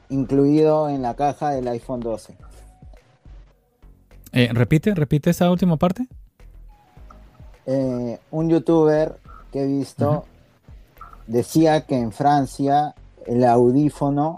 [0.09, 2.37] incluido en la caja del iPhone 12.
[4.37, 6.05] Eh, repite, repite esa última parte.
[7.65, 9.17] Eh, un youtuber
[9.51, 10.25] que he visto
[11.25, 12.93] decía que en Francia
[13.25, 14.37] el audífono,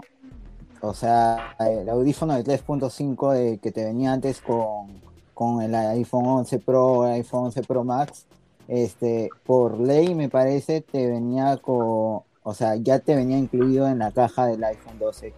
[0.80, 4.88] o sea, el audífono de 3.5 que te venía antes con,
[5.34, 8.24] con el iPhone 11 Pro el iPhone 11 Pro Max,
[8.68, 13.98] este, por ley me parece te venía con, o sea, ya te venía incluido en
[13.98, 15.34] la caja del iPhone 12.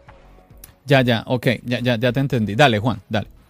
[0.87, 2.55] Ya, ya, ok, ya, ya, ya te entendí.
[2.55, 3.42] Dale, Juan, dale.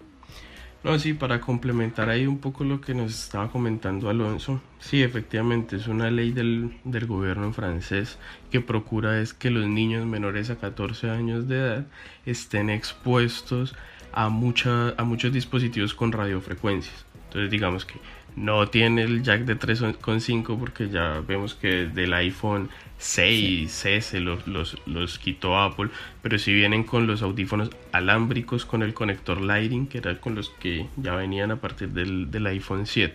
[0.85, 5.77] No, sí, para complementar ahí un poco lo que nos estaba comentando Alonso, sí, efectivamente
[5.77, 8.19] es una ley del, del gobierno francés
[8.51, 11.87] que procura es que los niños menores a 14 años de edad
[12.27, 13.77] estén expuestos
[14.13, 17.07] a, mucha, a muchos dispositivos con radiofrecuencias.
[17.27, 17.95] Entonces digamos que
[18.37, 24.47] no tiene el jack de 3.5 porque ya vemos que del iPhone 6, S los,
[24.47, 25.91] los, los, quitó Apple,
[26.23, 30.51] pero si vienen con los audífonos alámbricos con el conector Lighting, que era con los
[30.51, 33.15] que ya venían a partir del, del iPhone 7.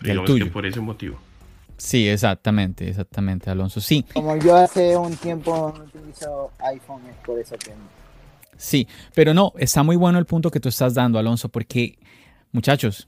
[0.00, 1.18] digamos que por ese motivo.
[1.76, 3.80] Sí, exactamente, exactamente, Alonso.
[3.80, 4.04] Sí.
[4.12, 7.72] Como yo hace un tiempo no utilizo iPhone, es por eso que...
[8.56, 11.96] Sí, pero no, está muy bueno el punto que tú estás dando, Alonso, porque,
[12.50, 13.06] muchachos,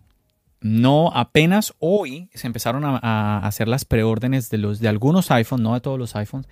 [0.61, 5.75] no apenas hoy se empezaron a, hacer las preórdenes de los de algunos iPhones, no
[5.75, 6.49] de todos los iPhones,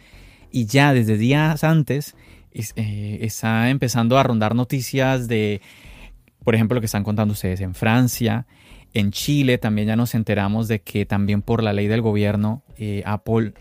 [0.50, 2.16] y ya desde días antes
[2.52, 5.60] eh, está empezando a rondar noticias de,
[6.44, 8.46] por ejemplo, lo que están contando ustedes en Francia,
[8.94, 13.02] en Chile también ya nos enteramos de que también por la ley del gobierno eh,
[13.04, 13.52] Apple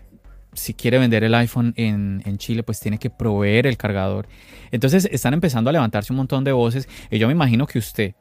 [0.54, 4.26] si quiere vender el iPhone en, en, Chile, pues tiene que proveer el cargador.
[4.72, 8.14] Entonces están empezando a levantarse un montón de voces y yo me imagino que usted,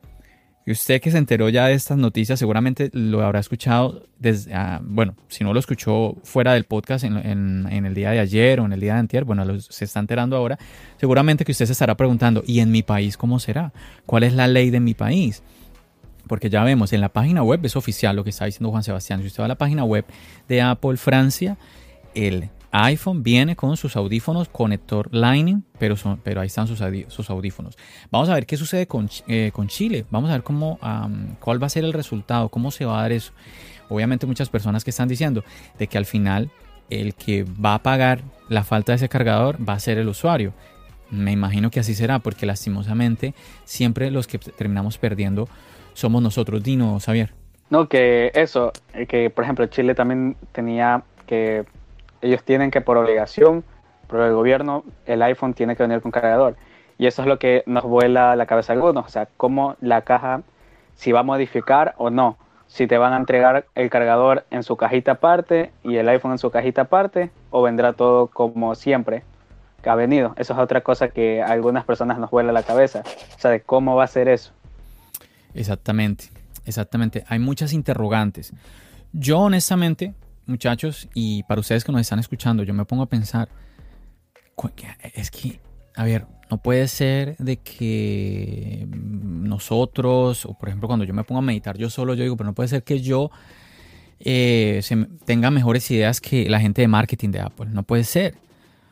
[0.68, 4.82] y usted que se enteró ya de estas noticias seguramente lo habrá escuchado desde, ah,
[4.84, 8.74] bueno, si no lo escuchó fuera del podcast en, el día de ayer o en
[8.74, 10.60] el día de antier, bueno, se está enterando ahora,
[11.00, 13.72] seguramente que usted se estará preguntando, ¿y en mi país cómo será?
[14.06, 15.42] ¿Cuál es la ley de mi país?
[16.28, 19.22] porque ya vemos en la página web, es oficial lo que está diciendo Juan Sebastián,
[19.22, 20.04] si usted va a la página web
[20.50, 21.58] de Apple Francia,
[22.14, 27.30] el iPhone viene con sus audífonos conector Lightning, pero, son, pero ahí están sus, sus
[27.30, 27.78] audífonos.
[28.12, 30.80] Vamos a ver qué sucede con, eh, con Chile, vamos a ver cómo,
[31.40, 33.34] cuál va a ser el resultado, cómo se va a dar eso.
[33.90, 35.44] Obviamente muchas personas que están diciendo
[35.80, 36.52] de que al final
[36.90, 40.54] el que va a pagar la falta de ese cargador va a ser el usuario.
[41.10, 45.48] Me imagino que así será, porque lastimosamente siempre los que terminamos perdiendo
[45.94, 46.62] somos nosotros.
[46.64, 47.34] Dino, Xavier.
[47.70, 51.66] No, que eso, eh, que por ejemplo Chile también tenía que,
[52.28, 53.64] ellos tienen que por obligación,
[54.08, 56.56] por el gobierno, el iPhone tiene que venir con cargador.
[56.98, 60.02] Y eso es lo que nos vuela la cabeza a algunos, o sea, cómo la
[60.02, 60.42] caja,
[60.96, 64.76] si va a modificar o no, si te van a entregar el cargador en su
[64.78, 69.24] cajita aparte y el iPhone en su cajita aparte, o vendrá todo como siempre
[69.82, 70.34] que ha venido.
[70.38, 73.04] Eso es otra cosa que a algunas personas nos vuela la cabeza,
[73.36, 74.52] o sea, de cómo va a ser eso.
[75.54, 76.26] Exactamente,
[76.66, 77.24] exactamente.
[77.28, 78.54] Hay muchas interrogantes.
[79.14, 80.14] Yo honestamente,
[80.48, 83.50] muchachos, y para ustedes que nos están escuchando, yo me pongo a pensar,
[85.14, 85.60] es que,
[85.96, 91.40] a ver, no puede ser de que nosotros, o por ejemplo cuando yo me pongo
[91.40, 93.32] a meditar yo solo, yo digo, pero no puede ser que yo
[94.20, 94.82] eh,
[95.26, 97.68] tenga mejores ideas que la gente de marketing de Apple.
[97.72, 98.36] No puede ser.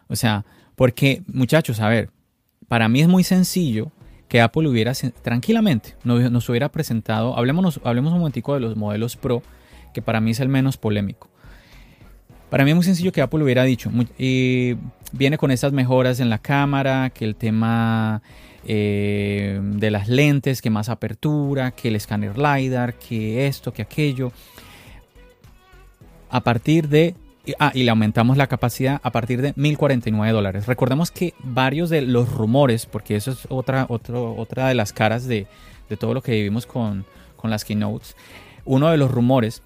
[0.07, 0.45] O sea,
[0.75, 2.09] porque muchachos, a ver,
[2.67, 3.91] para mí es muy sencillo
[4.27, 9.43] que Apple hubiera tranquilamente nos, hubiera presentado, hablemos, hablemos un momentico de los modelos Pro,
[9.93, 11.29] que para mí es el menos polémico.
[12.49, 16.37] Para mí es muy sencillo que Apple hubiera dicho, viene con estas mejoras en la
[16.37, 18.21] cámara, que el tema
[18.65, 24.31] eh, de las lentes, que más apertura, que el escáner LiDAR, que esto, que aquello.
[26.29, 27.15] A partir de
[27.59, 30.65] Ah, y le aumentamos la capacidad a partir de 1.049 dólares.
[30.65, 35.47] Recordemos que varios de los rumores, porque eso es otra, otra de las caras de,
[35.99, 37.05] todo lo que vivimos con,
[37.43, 38.15] las keynotes,
[38.65, 39.61] uno de los rumores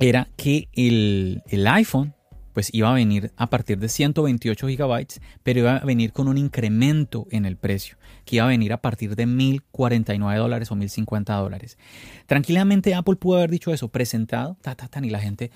[0.00, 2.14] era que el, iPhone
[2.52, 6.36] pues iba a venir a partir de 128 gigabytes, pero iba a venir con un
[6.36, 11.40] incremento en el precio, que iba a venir a partir de 1.049 dólares o 1.050
[11.40, 11.78] dólares.
[12.26, 15.52] Tranquilamente Apple pudo haber dicho eso, presentado, ta, ta, ta, y la gente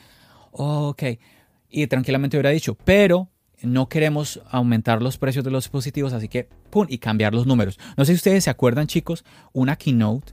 [0.53, 1.03] ok,
[1.69, 3.29] y tranquilamente hubiera dicho, pero
[3.63, 7.79] no queremos aumentar los precios de los dispositivos, así que, ¡pum!, y cambiar los números.
[7.97, 10.33] No sé si ustedes se acuerdan, chicos, una keynote,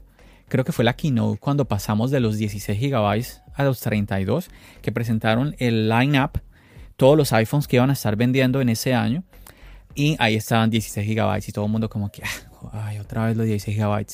[0.52, 3.24] creo que fue la keynote cuando pasamos de los 16 GB
[3.54, 4.50] a los 32,
[4.82, 6.42] que presentaron el line-up,
[6.98, 9.24] todos los iPhones que iban a estar vendiendo en ese año,
[9.94, 13.36] y ahí estaban 16 GB y todo el mundo como que, ah, ay, otra vez
[13.38, 14.06] los 16 GB.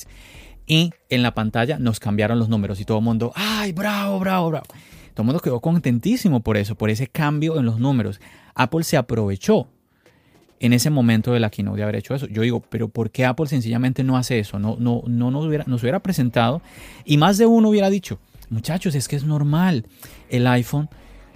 [0.65, 4.49] Y en la pantalla nos cambiaron los números y todo el mundo, ay, bravo, bravo,
[4.49, 4.65] bravo.
[5.13, 8.21] Todo el mundo quedó contentísimo por eso, por ese cambio en los números.
[8.55, 9.67] Apple se aprovechó
[10.59, 12.27] en ese momento de la keynote de haber hecho eso.
[12.27, 14.59] Yo digo, pero ¿por qué Apple sencillamente no hace eso?
[14.59, 16.61] No, no, no nos, hubiera, nos hubiera presentado
[17.05, 19.85] y más de uno hubiera dicho, muchachos, es que es normal.
[20.29, 20.89] El iPhone,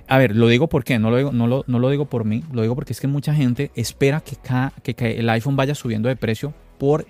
[0.07, 2.43] a ver, lo digo porque no lo digo, no lo, no lo digo por mí,
[2.51, 6.15] lo digo porque es que mucha gente espera que, que, el iPhone vaya subiendo de
[6.15, 7.07] precio por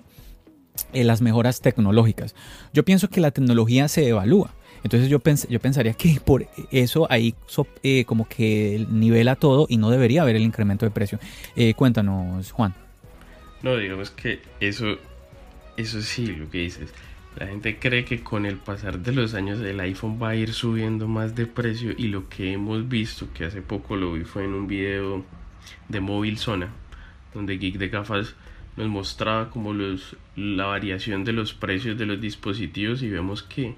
[0.92, 2.34] eh, las mejoras tecnológicas.
[2.72, 4.54] Yo pienso que la tecnología se evalúa.
[4.84, 5.18] Entonces yo,
[5.48, 7.34] yo pensaría que por eso ahí
[7.82, 11.18] eh, como que nivela todo y no debería haber el incremento de precio.
[11.56, 12.74] Eh, cuéntanos, Juan.
[13.62, 14.98] No, digamos que eso,
[15.78, 16.92] eso sí, lo que dices.
[17.36, 20.52] La gente cree que con el pasar de los años el iPhone va a ir
[20.52, 24.44] subiendo más de precio y lo que hemos visto, que hace poco lo vi fue
[24.44, 25.24] en un video
[25.88, 26.68] de Móvil Zona,
[27.32, 28.34] donde Geek de Gafas
[28.76, 33.74] nos mostraba como los, la variación de los precios de los dispositivos y vemos que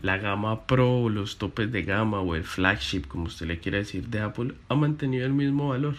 [0.00, 3.78] la gama Pro o los topes de gama o el flagship, como usted le quiera
[3.78, 5.96] decir, de Apple, ha mantenido el mismo valor.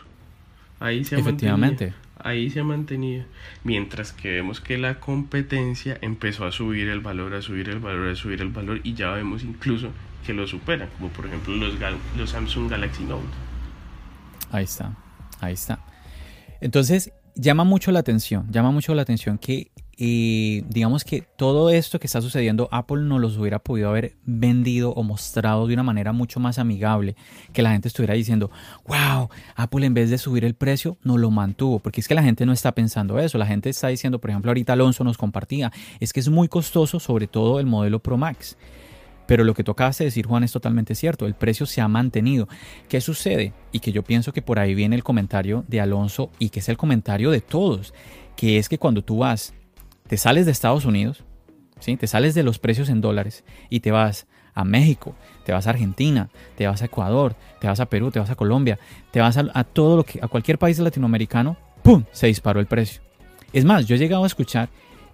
[0.79, 1.85] Ahí se ha Efectivamente.
[1.85, 3.25] Mantenido, ahí se ha mantenido.
[3.63, 8.09] Mientras que vemos que la competencia empezó a subir el valor, a subir el valor,
[8.09, 9.89] a subir el valor y ya vemos incluso
[10.25, 11.73] que lo superan, como por ejemplo los,
[12.17, 13.25] los Samsung Galaxy Note.
[14.51, 14.95] Ahí está,
[15.41, 15.79] ahí está.
[16.61, 19.71] Entonces, llama mucho la atención, llama mucho la atención que
[20.01, 24.91] y digamos que todo esto que está sucediendo, Apple no los hubiera podido haber vendido
[24.93, 27.17] o mostrado de una manera mucho más amigable,
[27.51, 28.49] que la gente estuviera diciendo,
[28.87, 29.27] wow,
[29.57, 32.45] Apple en vez de subir el precio, no lo mantuvo, porque es que la gente
[32.45, 35.69] no está pensando eso, la gente está diciendo, por ejemplo, ahorita Alonso nos compartía,
[35.99, 38.55] es que es muy costoso, sobre todo el modelo Pro Max.
[39.27, 41.27] Pero lo que tocaste decir, Juan, es totalmente cierto.
[41.27, 42.47] El precio se ha mantenido.
[42.87, 43.53] ¿Qué sucede?
[43.71, 46.69] Y que yo pienso que por ahí viene el comentario de Alonso y que es
[46.69, 47.93] el comentario de todos.
[48.35, 49.53] Que es que cuando tú vas
[50.09, 51.23] te sales de Estados Unidos,
[51.79, 51.95] ¿sí?
[51.95, 55.69] te sales de los precios en dólares y te vas a México, te vas a
[55.69, 58.79] Argentina, te vas a Ecuador, te vas a Perú, te vas a Colombia,
[59.11, 62.03] te vas a, todo lo que, a cualquier país latinoamericano, ¡pum!
[62.11, 63.03] se disparó el precio.
[63.53, 64.69] Es más, yo he llegado a escuchar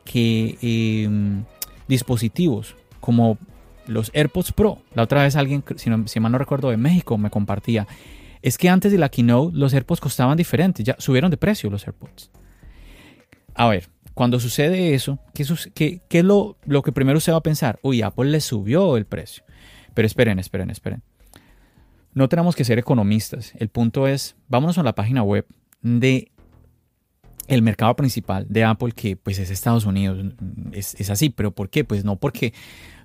[0.05, 1.43] que em,
[1.89, 3.37] dispositivos como
[3.87, 4.79] los AirPods Pro.
[4.93, 7.85] La otra vez alguien, si, no, mal no recuerdo, de México me compartía.
[8.41, 11.85] Es que antes de la keynote los AirPods costaban diferente, ya subieron de precio los
[11.85, 12.31] AirPods.
[13.55, 17.43] A ver, cuando sucede eso, ¿qué, qué, es lo, lo, que primero se va a
[17.43, 17.79] pensar?
[17.83, 19.43] Uy, Apple le subió el precio.
[19.93, 21.03] Pero esperen, esperen, esperen.
[22.13, 23.53] No tenemos que ser economistas.
[23.59, 25.45] El punto es, vámonos a la página web
[25.81, 26.31] de
[27.47, 30.33] el mercado principal de Apple, que pues es Estados Unidos.
[30.71, 31.83] Es, es, así, pero ¿por qué?
[31.83, 32.53] Pues no porque,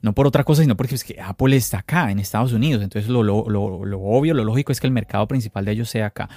[0.02, 2.84] no por otra cosa, sino porque es que Apple está acá, en Estados Unidos.
[2.84, 5.90] Entonces lo, lo, lo, lo obvio, lo lógico es que el mercado principal de ellos
[5.90, 6.28] sea acá.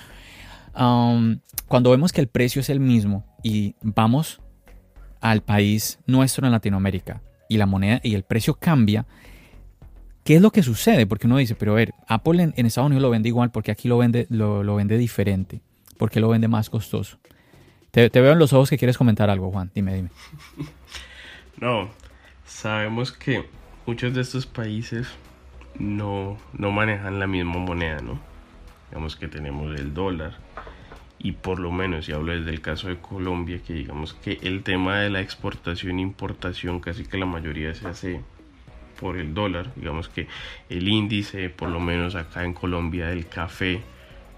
[0.75, 4.41] Um, cuando vemos que el precio es el mismo y vamos
[5.23, 9.05] al país nuestro en Latinoamérica y la moneda y el precio cambia,
[10.25, 11.07] ¿qué es lo que sucede?
[11.07, 13.87] Porque uno dice, pero a ver, Apple en, Estados Unidos lo vende igual porque aquí
[13.87, 15.61] lo vende, lo, lo vende diferente,
[15.97, 17.19] porque lo vende más costoso.
[17.91, 19.71] Te, veo en los ojos que quieres comentar algo, Juan.
[19.73, 20.09] Dime, dime.
[21.55, 21.87] No,
[22.45, 23.47] sabemos que
[23.85, 25.07] muchos de estos países
[25.77, 28.19] no, no manejan la misma moneda, ¿no?
[28.89, 30.33] Digamos que tenemos el dólar.
[31.23, 34.61] Y por lo menos, si hablo desde el caso de Colombia, que digamos que el
[34.61, 38.21] tema de la exportación e importación casi que la mayoría se hace
[38.99, 39.71] por el dólar.
[39.75, 40.27] Digamos que
[40.69, 43.81] el índice, por lo menos acá en Colombia, del café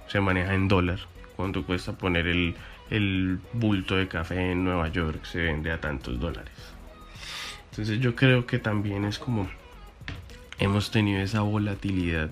[0.07, 0.99] se maneja en dólar.
[1.35, 2.55] ¿Cuánto cuesta poner el,
[2.89, 6.53] el bulto de café en Nueva York se vende a tantos dólares.
[7.71, 9.49] Entonces yo creo que también es como
[10.59, 12.29] hemos tenido esa volatilidad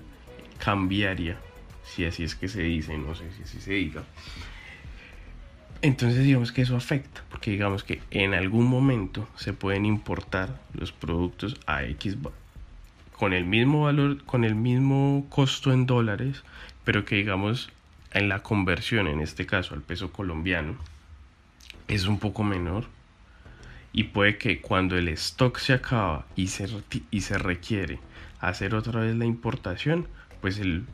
[0.58, 1.36] cambiaria,
[1.84, 4.04] si así es que se dice, no sé si así se diga.
[5.82, 10.92] Entonces digamos que eso afecta, porque digamos que en algún momento se pueden importar los
[10.92, 12.16] productos a X
[13.12, 16.42] con el mismo valor, con el mismo costo en dólares,
[16.84, 17.70] pero que digamos
[18.12, 20.76] en la conversión, en este caso al peso colombiano,
[21.88, 22.86] es un poco menor.
[23.92, 26.68] Y puede que cuando el stock se acaba y se,
[27.10, 28.00] y se requiere
[28.40, 30.08] hacer otra vez la importación,
[30.40, 30.84] pues el,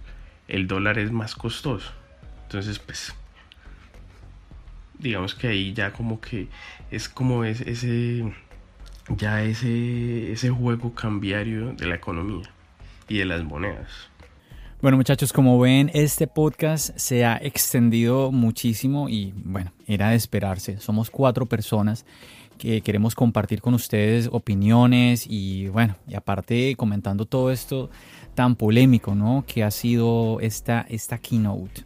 [0.49, 1.93] el dólar es más costoso.
[2.43, 3.15] Entonces, pues,
[5.01, 6.49] digamos que ahí ya como que
[6.91, 8.33] es como es, ese,
[9.09, 12.51] ya ese, ese juego cambiario de la economía
[13.09, 13.89] y de las monedas.
[14.83, 20.79] Bueno muchachos, como ven, este podcast se ha extendido muchísimo y bueno, era de esperarse.
[20.79, 22.07] Somos cuatro personas
[22.57, 27.91] que queremos compartir con ustedes opiniones y bueno, y aparte comentando todo esto
[28.35, 29.45] tan polémico, ¿no?
[29.47, 31.85] Que ha sido esta, esta keynote.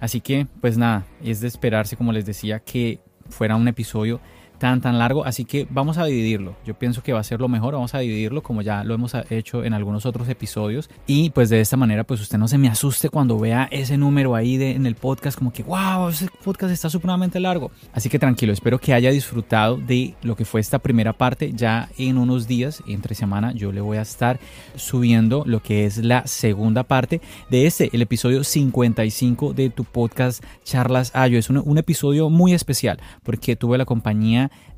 [0.00, 4.20] Así que, pues nada, es de esperarse, como les decía, que fuera un episodio
[4.60, 6.54] tan tan largo, así que vamos a dividirlo.
[6.64, 9.12] Yo pienso que va a ser lo mejor, vamos a dividirlo como ya lo hemos
[9.30, 12.68] hecho en algunos otros episodios y pues de esta manera pues usted no se me
[12.68, 16.72] asuste cuando vea ese número ahí de, en el podcast como que wow, ese podcast
[16.72, 17.70] está supremamente largo.
[17.92, 21.52] Así que tranquilo, espero que haya disfrutado de lo que fue esta primera parte.
[21.52, 24.38] Ya en unos días, entre semana, yo le voy a estar
[24.76, 30.44] subiendo lo que es la segunda parte de este, el episodio 55 de tu podcast
[30.64, 31.38] Charlas Ayo.
[31.38, 33.86] Es un, un episodio muy especial porque tuve la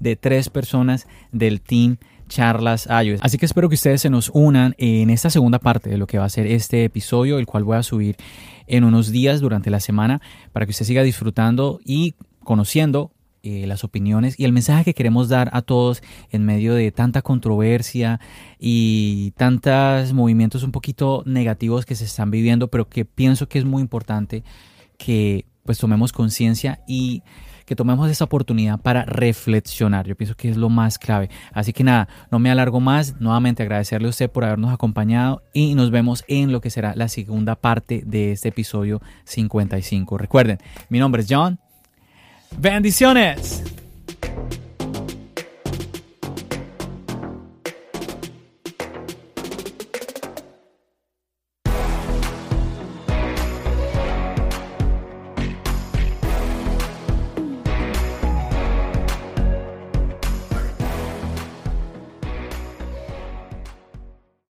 [0.00, 1.98] de tres personas del team
[2.28, 3.20] charlas iOS.
[3.22, 6.18] Así que espero que ustedes se nos unan en esta segunda parte de lo que
[6.18, 8.16] va a ser este episodio, el cual voy a subir
[8.66, 13.12] en unos días durante la semana para que usted siga disfrutando y conociendo
[13.44, 16.00] eh, las opiniones y el mensaje que queremos dar a todos
[16.30, 18.20] en medio de tanta controversia
[18.58, 23.64] y tantos movimientos un poquito negativos que se están viviendo, pero que pienso que es
[23.64, 24.44] muy importante
[24.96, 27.24] que pues tomemos conciencia y
[27.64, 30.06] que tomemos esa oportunidad para reflexionar.
[30.06, 31.30] Yo pienso que es lo más clave.
[31.52, 33.20] Así que nada, no me alargo más.
[33.20, 37.08] Nuevamente agradecerle a usted por habernos acompañado y nos vemos en lo que será la
[37.08, 40.18] segunda parte de este episodio 55.
[40.18, 40.58] Recuerden,
[40.88, 41.58] mi nombre es John.
[42.58, 43.62] Bendiciones.